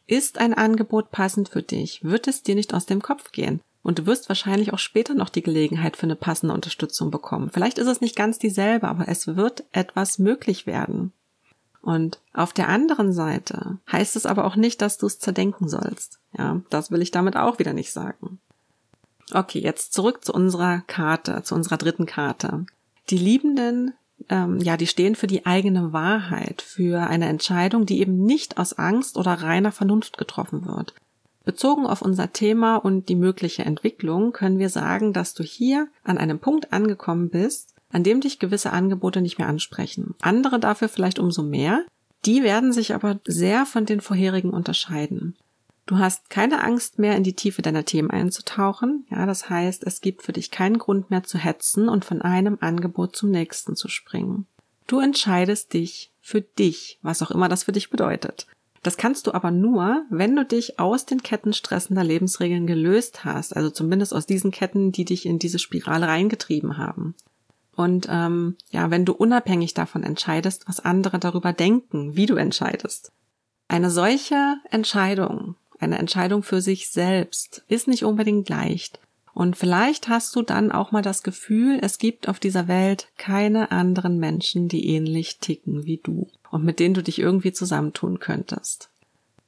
Ist 0.07 0.39
ein 0.39 0.53
Angebot 0.53 1.11
passend 1.11 1.49
für 1.49 1.63
dich, 1.63 2.05
wird 2.05 2.29
es 2.29 2.43
dir 2.43 2.55
nicht 2.55 2.75
aus 2.75 2.85
dem 2.85 3.01
Kopf 3.01 3.33
gehen. 3.33 3.61
Und 3.83 3.99
du 3.99 4.07
wirst 4.07 4.29
wahrscheinlich 4.29 4.73
auch 4.73 4.79
später 4.79 5.15
noch 5.15 5.31
die 5.31 5.43
Gelegenheit 5.43 5.97
für 5.97 6.05
eine 6.05 6.17
passende 6.17 6.55
Unterstützung 6.55 7.11
bekommen. 7.11 7.51
Vielleicht 7.51 7.79
ist 7.79 7.87
es 7.87 8.03
nicht 8.03 8.17
ganz 8.17 8.39
dieselbe, 8.39 8.89
aber 8.89 9.09
es 9.09 9.37
wird 9.37 9.65
etwas 9.73 10.19
möglich 10.19 10.67
werden. 10.67 11.14
Und 11.85 12.19
auf 12.33 12.55
der 12.55 12.69
anderen 12.69 13.13
Seite 13.13 13.77
heißt 13.93 14.17
es 14.17 14.25
aber 14.25 14.47
auch 14.47 14.57
nicht, 14.57 14.81
dass 14.81 14.97
du 14.97 15.07
es 15.07 15.19
zerdenken 15.19 15.69
sollst. 15.69 16.19
Ja, 16.37 16.63
das 16.71 16.91
will 16.91 17.03
ich 17.03 17.11
damit 17.11 17.37
auch 17.37 17.59
wieder 17.59 17.75
nicht 17.75 17.93
sagen. 17.93 18.41
Okay, 19.33 19.59
jetzt 19.59 19.93
zurück 19.93 20.25
zu 20.25 20.33
unserer 20.33 20.83
Karte, 20.87 21.43
zu 21.43 21.55
unserer 21.55 21.77
dritten 21.77 22.07
Karte. 22.07 22.65
Die 23.11 23.19
Liebenden, 23.19 23.93
ähm, 24.31 24.61
ja, 24.61 24.79
die 24.79 24.87
stehen 24.87 25.15
für 25.15 25.27
die 25.27 25.45
eigene 25.45 25.93
Wahrheit, 25.93 26.63
für 26.63 27.07
eine 27.07 27.29
Entscheidung, 27.29 27.85
die 27.85 28.01
eben 28.01 28.25
nicht 28.25 28.57
aus 28.57 28.73
Angst 28.73 29.19
oder 29.19 29.35
reiner 29.35 29.73
Vernunft 29.73 30.17
getroffen 30.17 30.67
wird. 30.67 30.95
Bezogen 31.45 31.87
auf 31.87 32.01
unser 32.01 32.33
Thema 32.33 32.77
und 32.77 33.11
die 33.11 33.17
mögliche 33.17 33.67
Entwicklung 33.67 34.33
können 34.33 34.59
wir 34.59 34.71
sagen, 34.71 35.13
dass 35.13 35.35
du 35.35 35.43
hier 35.43 35.89
an 36.03 36.17
einem 36.17 36.39
Punkt 36.39 36.73
angekommen 36.73 37.29
bist, 37.29 37.74
an 37.95 38.03
dem 38.03 38.21
dich 38.21 38.41
gewisse 38.41 38.73
Angebote 38.73 39.21
nicht 39.21 39.39
mehr 39.39 39.47
ansprechen. 39.47 40.15
Andere 40.21 40.59
dafür 40.59 40.89
vielleicht 40.89 41.19
umso 41.21 41.43
mehr. 41.43 41.85
Die 42.25 42.43
werden 42.43 42.73
sich 42.73 42.95
aber 42.95 43.21
sehr 43.25 43.67
von 43.67 43.87
den 43.87 44.01
vorherigen 44.01 44.51
unterscheiden. 44.51 45.37
Du 45.87 45.99
hast 45.99 46.29
keine 46.29 46.65
Angst 46.65 46.99
mehr 46.99 47.17
in 47.17 47.23
die 47.23 47.35
Tiefe 47.35 47.63
deiner 47.63 47.85
Themen 47.85 48.11
einzutauchen. 48.11 49.07
Ja, 49.11 49.27
das 49.27 49.49
heißt, 49.49 49.85
es 49.87 50.01
gibt 50.01 50.23
für 50.23 50.33
dich 50.33 50.51
keinen 50.51 50.79
Grund 50.79 51.11
mehr 51.11 51.23
zu 51.23 51.39
hetzen 51.39 51.89
und 51.89 52.05
von 52.05 52.23
einem 52.23 52.59
Angebot 52.61 53.15
zum 53.15 53.31
nächsten 53.31 53.77
zu 53.77 53.89
springen. 53.89 54.47
Du 54.87 54.99
entscheidest 54.99 55.73
dich 55.73 56.13
für 56.21 56.41
dich, 56.41 56.99
was 57.03 57.23
auch 57.23 57.31
immer 57.31 57.49
das 57.49 57.65
für 57.65 57.73
dich 57.73 57.91
bedeutet. 57.91 58.47
Das 58.83 58.97
kannst 58.97 59.27
du 59.27 59.33
aber 59.33 59.51
nur, 59.51 60.05
wenn 60.11 60.35
du 60.35 60.45
dich 60.45 60.79
aus 60.81 61.07
den 61.07 61.23
Ketten 61.23 61.53
stressender 61.53 62.03
Lebensregeln 62.05 62.67
gelöst 62.67 63.25
hast, 63.25 63.55
also 63.55 63.71
zumindest 63.71 64.13
aus 64.15 64.27
diesen 64.27 64.51
Ketten, 64.51 64.91
die 64.91 65.05
dich 65.05 65.27
in 65.27 65.39
diese 65.39 65.59
Spirale 65.59 66.09
reingetrieben 66.09 66.77
haben. 66.77 67.15
Und 67.77 68.07
ähm, 68.11 68.57
ja, 68.71 68.91
wenn 68.91 69.05
du 69.05 69.13
unabhängig 69.13 69.75
davon 69.75 70.03
entscheidest, 70.03 70.69
was 70.69 70.81
andere 70.81 71.19
darüber 71.19 71.53
denken, 71.53 72.17
wie 72.17 72.27
du 72.27 72.37
entscheidest. 72.37 73.13
Eine 73.69 73.91
solche 73.91 74.57
Entscheidung, 74.71 75.57
eine 75.79 75.99
Entscheidung 75.99 76.43
für 76.43 76.61
sich 76.61 76.89
selbst, 76.89 77.65
ist 77.69 77.89
nicht 77.89 78.05
unbedingt 78.05 78.49
leicht. 78.49 79.01
Und 79.33 79.57
vielleicht 79.57 80.09
hast 80.09 80.37
du 80.37 80.43
dann 80.43 80.71
auch 80.71 80.93
mal 80.93 81.03
das 81.03 81.25
Gefühl, 81.25 81.81
es 81.83 81.99
gibt 81.99 82.29
auf 82.29 82.39
dieser 82.39 82.69
Welt 82.69 83.09
keine 83.17 83.73
anderen 83.73 84.19
Menschen, 84.19 84.69
die 84.69 84.89
ähnlich 84.89 85.39
ticken 85.41 85.85
wie 85.85 86.01
du 86.03 86.29
und 86.51 86.65
mit 86.65 86.79
denen 86.79 86.95
du 86.95 87.03
dich 87.03 87.19
irgendwie 87.19 87.53
zusammentun 87.53 88.21
könntest. 88.21 88.91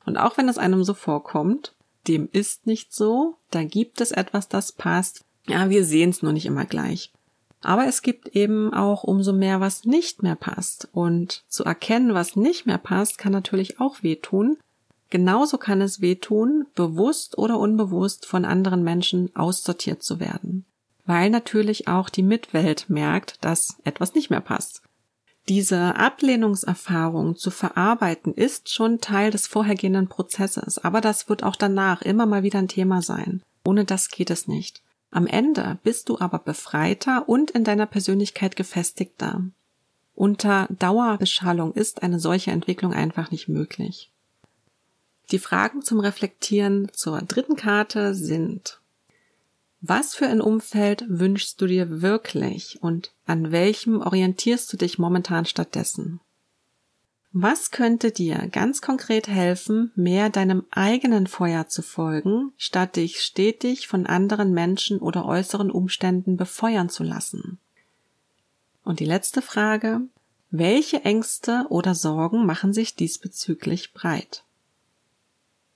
Und 0.05 0.17
auch 0.17 0.37
wenn 0.37 0.49
es 0.49 0.59
einem 0.59 0.83
so 0.83 0.95
vorkommt, 0.95 1.73
dem 2.09 2.29
ist 2.33 2.67
nicht 2.67 2.93
so, 2.93 3.37
da 3.51 3.63
gibt 3.63 4.01
es 4.01 4.11
etwas, 4.11 4.49
das 4.49 4.73
passt. 4.73 5.25
Ja, 5.47 5.71
wir 5.71 5.85
sehen 5.85 6.11
es 6.11 6.23
nur 6.23 6.33
nicht 6.33 6.47
immer 6.47 6.65
gleich. 6.65 7.13
Aber 7.63 7.87
es 7.87 8.03
gibt 8.03 8.29
eben 8.29 8.73
auch 8.73 9.03
umso 9.03 9.33
mehr, 9.33 9.61
was 9.61 9.85
nicht 9.85 10.23
mehr 10.23 10.37
passt. 10.37 10.89
Und 10.93 11.45
zu 11.49 11.65
erkennen, 11.65 12.15
was 12.15 12.37
nicht 12.37 12.67
mehr 12.67 12.79
passt, 12.79 13.19
kann 13.19 13.33
natürlich 13.33 13.81
auch 13.81 14.03
wehtun. 14.03 14.57
Genauso 15.11 15.59
kann 15.59 15.81
es 15.81 16.01
wehtun, 16.01 16.67
bewusst 16.75 17.39
oder 17.39 17.59
unbewusst 17.59 18.27
von 18.27 18.45
anderen 18.45 18.83
Menschen 18.83 19.35
aussortiert 19.35 20.03
zu 20.03 20.21
werden. 20.21 20.65
Weil 21.05 21.31
natürlich 21.31 21.87
auch 21.89 22.09
die 22.09 22.25
Mitwelt 22.25 22.91
merkt, 22.91 23.45
dass 23.45 23.77
etwas 23.85 24.15
nicht 24.15 24.31
mehr 24.31 24.41
passt. 24.41 24.83
Diese 25.49 25.95
Ablehnungserfahrung 25.95 27.37
zu 27.37 27.53
verarbeiten 27.53 28.35
ist 28.35 28.75
schon 28.75 29.01
Teil 29.01 29.31
des 29.31 29.47
vorhergehenden 29.47 30.09
Prozesses, 30.09 30.79
aber 30.79 31.01
das 31.01 31.29
wird 31.29 31.45
auch 31.45 31.55
danach 31.55 32.03
immer 32.03 32.27
mal 32.27 32.43
wieder 32.43 32.59
ein 32.59 32.67
Thema 32.67 33.01
sein. 33.01 33.43
Ohne 33.65 33.85
das 33.85 34.11
geht 34.11 34.31
es 34.31 34.49
nicht. 34.49 34.83
Am 35.17 35.27
Ende 35.27 35.79
bist 35.83 36.11
du 36.11 36.19
aber 36.19 36.39
befreiter 36.39 37.27
und 37.27 37.51
in 37.51 37.65
deiner 37.65 37.87
Persönlichkeit 37.87 38.55
gefestigter. 38.55 39.47
Unter 40.15 40.67
Dauerbeschallung 40.69 41.73
ist 41.73 42.03
eine 42.03 42.21
solche 42.21 42.51
Entwicklung 42.51 42.93
einfach 42.93 43.31
nicht 43.31 43.49
möglich. 43.49 44.13
Die 45.31 45.39
Fragen 45.39 45.81
zum 45.81 46.01
Reflektieren 46.01 46.91
zur 46.93 47.23
dritten 47.23 47.57
Karte 47.57 48.15
sind, 48.15 48.83
was 49.81 50.15
für 50.15 50.27
ein 50.27 50.43
Umfeld 50.43 51.07
wünschst 51.09 51.63
du 51.63 51.67
dir 51.67 52.03
wirklich 52.03 52.83
und 52.83 53.15
an 53.25 53.53
welchem 53.53 54.03
orientierst 54.03 54.71
du 54.71 54.77
dich 54.77 54.99
momentan 54.99 55.47
stattdessen? 55.47 56.21
Was 57.39 57.71
könnte 57.71 58.13
dir 58.13 58.49
ganz 58.51 58.81
konkret 58.81 59.29
helfen, 59.29 59.93
mehr 59.95 60.31
deinem 60.31 60.65
eigenen 60.71 61.27
Feuer 61.27 61.69
zu 61.69 61.83
folgen, 61.83 62.53
statt 62.57 62.97
dich 62.97 63.21
stetig 63.21 63.89
von 63.89 64.07
anderen 64.07 64.55
Menschen 64.55 65.01
oder 65.01 65.27
äußeren 65.27 65.71
Umständen 65.71 66.39
befeuern 66.39 66.89
zu 66.89 67.05
lassen? 67.05 67.59
Und 68.85 69.01
die 69.01 69.05
letzte 69.05 69.43
Frage, 69.43 70.01
welche 70.51 71.05
Ängste 71.05 71.67
oder 71.69 71.95
Sorgen 71.95 72.47
machen 72.47 72.73
sich 72.73 72.97
diesbezüglich 72.97 73.93
breit? 73.93 74.43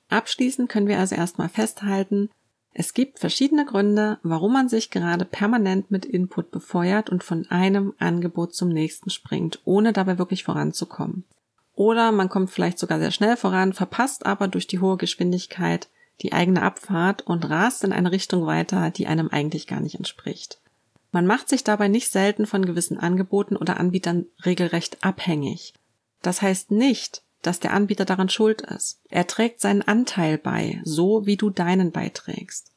Abschließend 0.08 0.70
können 0.70 0.88
wir 0.88 0.98
also 0.98 1.14
erstmal 1.14 1.50
festhalten, 1.50 2.30
es 2.72 2.94
gibt 2.94 3.18
verschiedene 3.18 3.66
Gründe, 3.66 4.18
warum 4.22 4.54
man 4.54 4.70
sich 4.70 4.88
gerade 4.88 5.26
permanent 5.26 5.90
mit 5.90 6.06
Input 6.06 6.52
befeuert 6.52 7.10
und 7.10 7.22
von 7.22 7.50
einem 7.50 7.92
Angebot 7.98 8.54
zum 8.54 8.70
nächsten 8.70 9.10
springt, 9.10 9.60
ohne 9.66 9.92
dabei 9.92 10.16
wirklich 10.16 10.42
voranzukommen. 10.42 11.24
Oder 11.80 12.12
man 12.12 12.28
kommt 12.28 12.50
vielleicht 12.50 12.78
sogar 12.78 12.98
sehr 12.98 13.10
schnell 13.10 13.38
voran, 13.38 13.72
verpasst 13.72 14.26
aber 14.26 14.48
durch 14.48 14.66
die 14.66 14.80
hohe 14.80 14.98
Geschwindigkeit 14.98 15.88
die 16.20 16.34
eigene 16.34 16.60
Abfahrt 16.60 17.22
und 17.22 17.48
rast 17.48 17.84
in 17.84 17.94
eine 17.94 18.12
Richtung 18.12 18.44
weiter, 18.44 18.90
die 18.90 19.06
einem 19.06 19.30
eigentlich 19.30 19.66
gar 19.66 19.80
nicht 19.80 19.94
entspricht. 19.94 20.60
Man 21.10 21.24
macht 21.24 21.48
sich 21.48 21.64
dabei 21.64 21.88
nicht 21.88 22.12
selten 22.12 22.44
von 22.44 22.66
gewissen 22.66 22.98
Angeboten 22.98 23.56
oder 23.56 23.80
Anbietern 23.80 24.26
regelrecht 24.44 25.02
abhängig. 25.02 25.72
Das 26.20 26.42
heißt 26.42 26.70
nicht, 26.70 27.22
dass 27.40 27.60
der 27.60 27.72
Anbieter 27.72 28.04
daran 28.04 28.28
schuld 28.28 28.60
ist. 28.60 29.00
Er 29.08 29.26
trägt 29.26 29.62
seinen 29.62 29.80
Anteil 29.80 30.36
bei, 30.36 30.82
so 30.84 31.24
wie 31.24 31.38
du 31.38 31.48
deinen 31.48 31.92
beiträgst. 31.92 32.72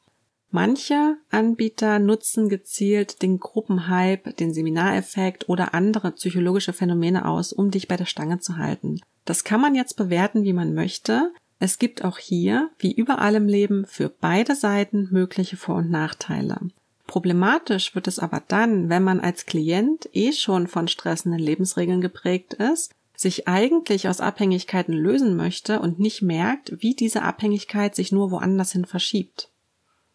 Manche 0.54 1.16
Anbieter 1.32 1.98
nutzen 1.98 2.48
gezielt 2.48 3.22
den 3.22 3.40
Gruppenhype, 3.40 4.34
den 4.34 4.54
Seminareffekt 4.54 5.48
oder 5.48 5.74
andere 5.74 6.12
psychologische 6.12 6.72
Phänomene 6.72 7.26
aus, 7.26 7.52
um 7.52 7.72
dich 7.72 7.88
bei 7.88 7.96
der 7.96 8.04
Stange 8.04 8.38
zu 8.38 8.56
halten. 8.56 9.00
Das 9.24 9.42
kann 9.42 9.60
man 9.60 9.74
jetzt 9.74 9.96
bewerten, 9.96 10.44
wie 10.44 10.52
man 10.52 10.72
möchte. 10.72 11.32
Es 11.58 11.80
gibt 11.80 12.04
auch 12.04 12.18
hier, 12.18 12.70
wie 12.78 12.92
überall 12.92 13.34
im 13.34 13.48
Leben, 13.48 13.84
für 13.84 14.08
beide 14.08 14.54
Seiten 14.54 15.08
mögliche 15.10 15.56
Vor- 15.56 15.78
und 15.78 15.90
Nachteile. 15.90 16.60
Problematisch 17.08 17.96
wird 17.96 18.06
es 18.06 18.20
aber 18.20 18.40
dann, 18.46 18.88
wenn 18.88 19.02
man 19.02 19.18
als 19.18 19.46
Klient 19.46 20.08
eh 20.12 20.30
schon 20.30 20.68
von 20.68 20.86
stressenden 20.86 21.40
Lebensregeln 21.40 22.00
geprägt 22.00 22.54
ist 22.54 22.92
sich 23.16 23.46
eigentlich 23.46 24.08
aus 24.08 24.20
Abhängigkeiten 24.20 24.92
lösen 24.92 25.36
möchte 25.36 25.78
und 25.78 26.00
nicht 26.00 26.22
merkt, 26.22 26.82
wie 26.82 26.94
diese 26.94 27.22
Abhängigkeit 27.22 27.94
sich 27.94 28.10
nur 28.10 28.32
woanders 28.32 28.72
hin 28.72 28.86
verschiebt. 28.86 29.50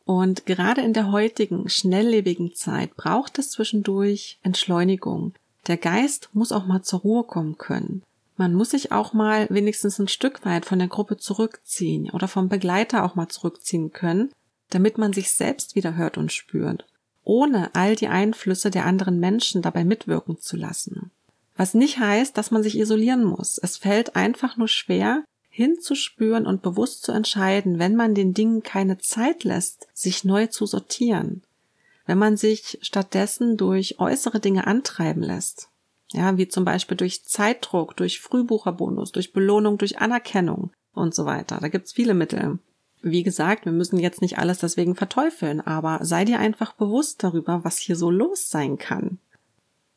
Und 0.09 0.47
gerade 0.47 0.81
in 0.81 0.93
der 0.93 1.11
heutigen, 1.11 1.69
schnelllebigen 1.69 2.55
Zeit 2.55 2.95
braucht 2.95 3.37
es 3.37 3.51
zwischendurch 3.51 4.39
Entschleunigung. 4.41 5.35
Der 5.67 5.77
Geist 5.77 6.29
muss 6.33 6.51
auch 6.51 6.65
mal 6.65 6.81
zur 6.81 7.01
Ruhe 7.01 7.23
kommen 7.23 7.59
können. 7.59 8.01
Man 8.35 8.55
muss 8.55 8.71
sich 8.71 8.91
auch 8.91 9.13
mal 9.13 9.45
wenigstens 9.51 9.99
ein 9.99 10.07
Stück 10.07 10.43
weit 10.45 10.65
von 10.65 10.79
der 10.79 10.87
Gruppe 10.87 11.17
zurückziehen 11.17 12.09
oder 12.09 12.27
vom 12.27 12.49
Begleiter 12.49 13.03
auch 13.03 13.13
mal 13.13 13.27
zurückziehen 13.27 13.93
können, 13.93 14.31
damit 14.71 14.97
man 14.97 15.13
sich 15.13 15.29
selbst 15.29 15.75
wieder 15.75 15.95
hört 15.95 16.17
und 16.17 16.31
spürt, 16.31 16.87
ohne 17.23 17.69
all 17.75 17.95
die 17.95 18.07
Einflüsse 18.07 18.71
der 18.71 18.87
anderen 18.87 19.19
Menschen 19.19 19.61
dabei 19.61 19.83
mitwirken 19.83 20.39
zu 20.39 20.57
lassen. 20.57 21.11
Was 21.55 21.75
nicht 21.75 21.99
heißt, 21.99 22.35
dass 22.35 22.49
man 22.49 22.63
sich 22.63 22.79
isolieren 22.79 23.23
muss. 23.23 23.59
Es 23.59 23.77
fällt 23.77 24.15
einfach 24.15 24.57
nur 24.57 24.69
schwer, 24.69 25.23
hinzuspüren 25.49 26.45
und 26.45 26.61
bewusst 26.61 27.03
zu 27.03 27.11
entscheiden, 27.11 27.79
wenn 27.79 27.95
man 27.95 28.15
den 28.15 28.33
Dingen 28.33 28.63
keine 28.63 28.97
Zeit 28.97 29.43
lässt, 29.43 29.87
sich 29.93 30.23
neu 30.23 30.47
zu 30.47 30.65
sortieren. 30.65 31.43
Wenn 32.05 32.17
man 32.17 32.37
sich 32.37 32.79
stattdessen 32.81 33.57
durch 33.57 33.99
äußere 33.99 34.39
Dinge 34.39 34.67
antreiben 34.67 35.21
lässt. 35.21 35.69
Ja, 36.11 36.37
wie 36.37 36.47
zum 36.47 36.65
Beispiel 36.65 36.97
durch 36.97 37.25
Zeitdruck, 37.25 37.95
durch 37.95 38.19
Frühbucherbonus, 38.19 39.11
durch 39.11 39.31
Belohnung, 39.31 39.77
durch 39.77 39.99
Anerkennung 39.99 40.71
und 40.93 41.13
so 41.13 41.25
weiter. 41.25 41.59
Da 41.61 41.67
gibt's 41.67 41.93
viele 41.93 42.13
Mittel. 42.13 42.57
Wie 43.01 43.23
gesagt, 43.23 43.65
wir 43.65 43.71
müssen 43.71 43.99
jetzt 43.99 44.21
nicht 44.21 44.37
alles 44.37 44.59
deswegen 44.59 44.95
verteufeln, 44.95 45.61
aber 45.61 45.99
sei 46.03 46.25
dir 46.25 46.39
einfach 46.39 46.73
bewusst 46.73 47.23
darüber, 47.23 47.63
was 47.63 47.77
hier 47.77 47.95
so 47.95 48.09
los 48.09 48.49
sein 48.49 48.77
kann. 48.77 49.19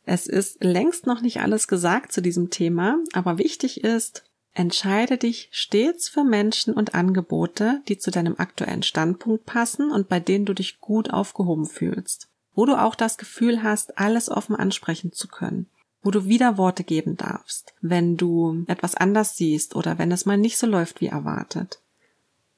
Es 0.04 0.26
ist 0.26 0.62
längst 0.62 1.06
noch 1.06 1.20
nicht 1.20 1.40
alles 1.40 1.68
gesagt 1.68 2.12
zu 2.12 2.20
diesem 2.20 2.50
Thema, 2.50 2.98
aber 3.12 3.38
wichtig 3.38 3.84
ist, 3.84 4.24
entscheide 4.54 5.16
dich 5.16 5.48
stets 5.50 6.08
für 6.08 6.24
Menschen 6.24 6.74
und 6.74 6.94
Angebote, 6.94 7.80
die 7.88 7.98
zu 7.98 8.10
deinem 8.10 8.36
aktuellen 8.38 8.82
Standpunkt 8.82 9.46
passen 9.46 9.90
und 9.90 10.08
bei 10.08 10.20
denen 10.20 10.44
du 10.44 10.52
dich 10.52 10.80
gut 10.80 11.10
aufgehoben 11.10 11.66
fühlst, 11.66 12.28
wo 12.54 12.66
du 12.66 12.80
auch 12.80 12.94
das 12.94 13.16
Gefühl 13.16 13.62
hast, 13.62 13.98
alles 13.98 14.28
offen 14.28 14.54
ansprechen 14.54 15.12
zu 15.12 15.28
können, 15.28 15.66
wo 16.02 16.10
du 16.10 16.26
wieder 16.26 16.58
Worte 16.58 16.84
geben 16.84 17.16
darfst, 17.16 17.74
wenn 17.80 18.16
du 18.16 18.64
etwas 18.66 18.94
anders 18.94 19.36
siehst 19.36 19.74
oder 19.74 19.98
wenn 19.98 20.12
es 20.12 20.26
mal 20.26 20.38
nicht 20.38 20.58
so 20.58 20.66
läuft 20.66 21.00
wie 21.00 21.06
erwartet. 21.06 21.80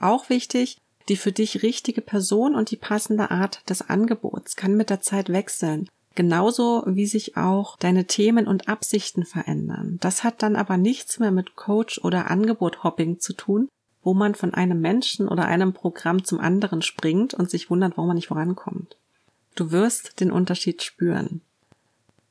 Auch 0.01 0.29
wichtig, 0.29 0.81
die 1.09 1.17
für 1.17 1.33
dich 1.33 1.63
richtige 1.63 2.01
Person 2.01 2.55
und 2.55 2.71
die 2.71 2.77
passende 2.77 3.31
Art 3.31 3.69
des 3.69 3.89
Angebots 3.89 4.57
kann 4.57 4.75
mit 4.75 4.91
der 4.91 5.01
Zeit 5.01 5.29
wechseln 5.29 5.89
Genauso 6.15 6.85
wie 6.87 7.07
sich 7.07 7.37
auch 7.37 7.77
deine 7.77 8.07
Themen 8.07 8.47
und 8.47 8.69
Absichten 8.69 9.25
verändern. 9.25 9.99
Das 10.01 10.23
hat 10.23 10.43
dann 10.43 10.55
aber 10.55 10.77
nichts 10.77 11.19
mehr 11.19 11.33
mit 11.33 11.57
Coach 11.57 11.99
oder 12.05 12.31
Angebot-Hopping 12.31 13.19
zu 13.19 13.33
tun, 13.33 13.69
wo 14.03 14.15
man 14.15 14.35
von 14.35 14.55
einem 14.55 14.81
Menschen 14.81 15.27
oder 15.27 15.47
einem 15.47 15.73
Programm 15.73 16.25
zum 16.25 16.39
anderen 16.39 16.83
springt 16.83 17.35
und 17.35 17.51
sich 17.51 17.71
wundert, 17.71 17.97
warum 17.97 18.09
man 18.09 18.17
nicht 18.17 18.29
vorankommt. 18.29 18.97
Du 19.57 19.73
wirst 19.73 20.21
den 20.21 20.31
Unterschied 20.31 20.83
spüren. 20.83 21.41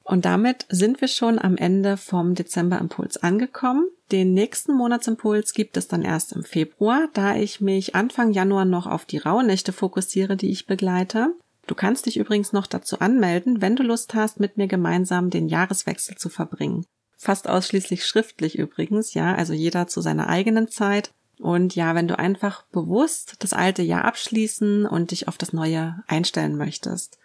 Und 0.03 0.25
damit 0.25 0.65
sind 0.69 0.99
wir 0.99 1.07
schon 1.07 1.39
am 1.39 1.55
Ende 1.55 1.95
vom 1.95 2.35
Dezember-Impuls 2.35 3.17
angekommen. 3.17 3.87
Den 4.11 4.33
nächsten 4.33 4.73
Monatsimpuls 4.73 5.53
gibt 5.53 5.77
es 5.77 5.87
dann 5.87 6.03
erst 6.03 6.33
im 6.33 6.43
Februar, 6.43 7.07
da 7.13 7.35
ich 7.35 7.61
mich 7.61 7.95
Anfang 7.95 8.31
Januar 8.31 8.65
noch 8.65 8.85
auf 8.85 9.05
die 9.05 9.17
Rauhnächte 9.17 9.71
fokussiere, 9.71 10.35
die 10.35 10.51
ich 10.51 10.67
begleite. 10.67 11.33
Du 11.65 11.75
kannst 11.75 12.05
dich 12.05 12.17
übrigens 12.17 12.51
noch 12.51 12.67
dazu 12.67 12.99
anmelden, 12.99 13.61
wenn 13.61 13.75
du 13.75 13.83
Lust 13.83 14.13
hast, 14.15 14.39
mit 14.39 14.57
mir 14.57 14.67
gemeinsam 14.67 15.29
den 15.29 15.47
Jahreswechsel 15.47 16.17
zu 16.17 16.29
verbringen. 16.29 16.85
Fast 17.17 17.47
ausschließlich 17.47 18.05
schriftlich 18.05 18.57
übrigens, 18.57 19.13
ja, 19.13 19.33
also 19.33 19.53
jeder 19.53 19.87
zu 19.87 20.01
seiner 20.01 20.27
eigenen 20.27 20.67
Zeit. 20.67 21.11
Und 21.39 21.75
ja, 21.75 21.95
wenn 21.95 22.07
du 22.07 22.19
einfach 22.19 22.63
bewusst 22.67 23.35
das 23.39 23.53
alte 23.53 23.81
Jahr 23.81 24.05
abschließen 24.05 24.85
und 24.85 25.11
dich 25.11 25.27
auf 25.27 25.37
das 25.37 25.53
neue 25.53 26.03
einstellen 26.07 26.57
möchtest. 26.57 27.17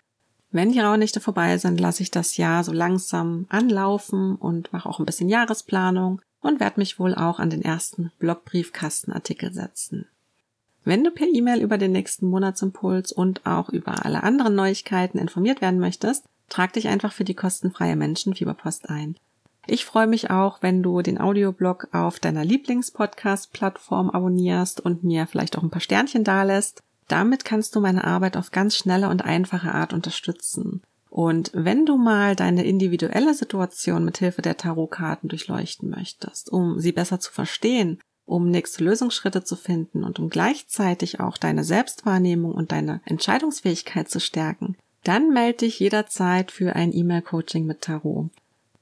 Wenn 0.51 0.72
die 0.72 0.81
Rauhnächte 0.81 1.20
vorbei 1.20 1.59
sind, 1.59 1.79
lasse 1.79 2.03
ich 2.03 2.11
das 2.11 2.37
Jahr 2.37 2.64
so 2.64 2.72
langsam 2.72 3.46
anlaufen 3.51 4.37
und 4.37 4.72
mache 4.72 4.88
auch 4.88 4.98
ein 4.98 5.05
bisschen 5.05 5.29
Jahresplanung 5.29 6.22
und 6.40 6.61
werde 6.61 6.81
mich 6.81 6.98
wohl 6.98 7.14
auch 7.14 7.38
an 7.38 7.51
den 7.51 7.62
ersten 7.62 8.12
Blogbriefkastenartikel 8.18 9.53
setzen. 9.53 10.07
Wenn 10.88 11.05
du 11.05 11.11
per 11.11 11.27
E-Mail 11.27 11.61
über 11.61 11.77
den 11.77 11.92
nächsten 11.92 12.24
Monatsimpuls 12.24 13.12
und 13.12 13.44
auch 13.44 13.68
über 13.68 14.07
alle 14.07 14.22
anderen 14.22 14.55
Neuigkeiten 14.55 15.18
informiert 15.18 15.61
werden 15.61 15.81
möchtest, 15.81 16.24
trag 16.48 16.72
dich 16.72 16.88
einfach 16.88 17.12
für 17.12 17.24
die 17.24 17.35
kostenfreie 17.35 17.94
Menschenfieberpost 17.94 18.88
ein. 18.88 19.18
Ich 19.66 19.85
freue 19.85 20.07
mich 20.07 20.31
auch, 20.31 20.62
wenn 20.62 20.83
du 20.83 21.03
den 21.03 21.20
Audioblog 21.20 21.88
auf 21.92 22.20
deiner 22.20 22.42
Lieblingspodcast-Plattform 22.42 24.09
abonnierst 24.09 24.81
und 24.81 25.05
mir 25.05 25.27
vielleicht 25.27 25.59
auch 25.59 25.62
ein 25.62 25.68
paar 25.68 25.83
Sternchen 25.83 26.24
dalässt. 26.24 26.83
Damit 27.07 27.44
kannst 27.44 27.77
du 27.77 27.81
meine 27.81 28.05
Arbeit 28.05 28.38
auf 28.38 28.51
ganz 28.51 28.74
schnelle 28.74 29.11
und 29.11 29.22
einfache 29.22 29.74
Art 29.74 29.92
unterstützen. 29.92 30.81
Und 31.11 31.51
wenn 31.53 31.85
du 31.85 31.98
mal 31.98 32.35
deine 32.35 32.64
individuelle 32.64 33.35
Situation 33.35 34.07
mit 34.07 34.16
Hilfe 34.16 34.40
der 34.40 34.57
Tarotkarten 34.57 35.29
durchleuchten 35.29 35.90
möchtest, 35.90 36.51
um 36.51 36.81
sie 36.81 36.92
besser 36.92 37.20
zu 37.20 37.31
verstehen 37.31 37.98
um 38.29 38.51
nächste 38.51 38.85
Lösungsschritte 38.85 39.43
zu 39.43 39.57
finden 39.57 40.05
und 40.05 40.19
um 40.19 40.29
gleichzeitig 40.29 41.21
auch 41.21 41.38
deine 41.38 41.64
Selbstwahrnehmung 41.64 42.53
und 42.53 42.73
deine 42.73 43.01
Entscheidungsfähigkeit 43.07 44.09
zu 44.09 44.21
stärken, 44.21 44.77
dann 45.05 45.33
melde 45.33 45.59
dich 45.59 45.81
jederzeit 45.81 46.51
für 46.51 46.77
ein 46.77 46.93
E-Mail-Coaching 46.95 47.64
mit 47.64 47.81
Tarot. 47.81 48.31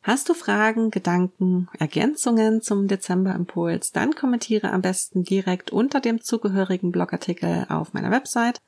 Hast 0.03 0.29
du 0.29 0.35
Fragen, 0.35 0.91
Gedanken, 0.91 1.69
Ergänzungen 1.79 2.63
zum 2.63 2.89
Dezember-Impuls, 2.89 3.93
dann 3.93 4.15
kommentiere 4.15 4.73
am 4.73 4.83
besten 4.83 5.25
direkt 5.25 5.71
unter 5.71 6.01
dem 6.01 6.21
zugehörigen 6.21 6.93
Blogartikel 6.93 7.67
auf 7.69 7.93
meiner 7.93 8.11
Website. 8.11 8.61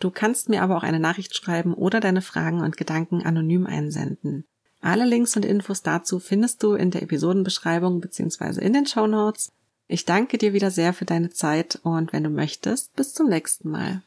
Du 0.00 0.10
kannst 0.10 0.48
mir 0.48 0.62
aber 0.62 0.76
auch 0.76 0.82
eine 0.82 1.00
Nachricht 1.00 1.34
schreiben 1.34 1.74
oder 1.74 2.00
deine 2.00 2.22
Fragen 2.22 2.60
und 2.60 2.76
Gedanken 2.76 3.22
anonym 3.22 3.66
einsenden. 3.66 4.44
Alle 4.80 5.04
Links 5.04 5.36
und 5.36 5.44
Infos 5.44 5.82
dazu 5.82 6.18
findest 6.18 6.62
du 6.62 6.74
in 6.74 6.90
der 6.90 7.02
Episodenbeschreibung 7.02 8.00
bzw. 8.00 8.60
in 8.60 8.72
den 8.72 8.86
Show 8.86 9.06
Notes. 9.06 9.52
Ich 9.92 10.06
danke 10.06 10.38
dir 10.38 10.54
wieder 10.54 10.70
sehr 10.70 10.94
für 10.94 11.04
deine 11.04 11.28
Zeit 11.28 11.78
und 11.82 12.14
wenn 12.14 12.24
du 12.24 12.30
möchtest, 12.30 12.96
bis 12.96 13.12
zum 13.12 13.28
nächsten 13.28 13.68
Mal. 13.68 14.02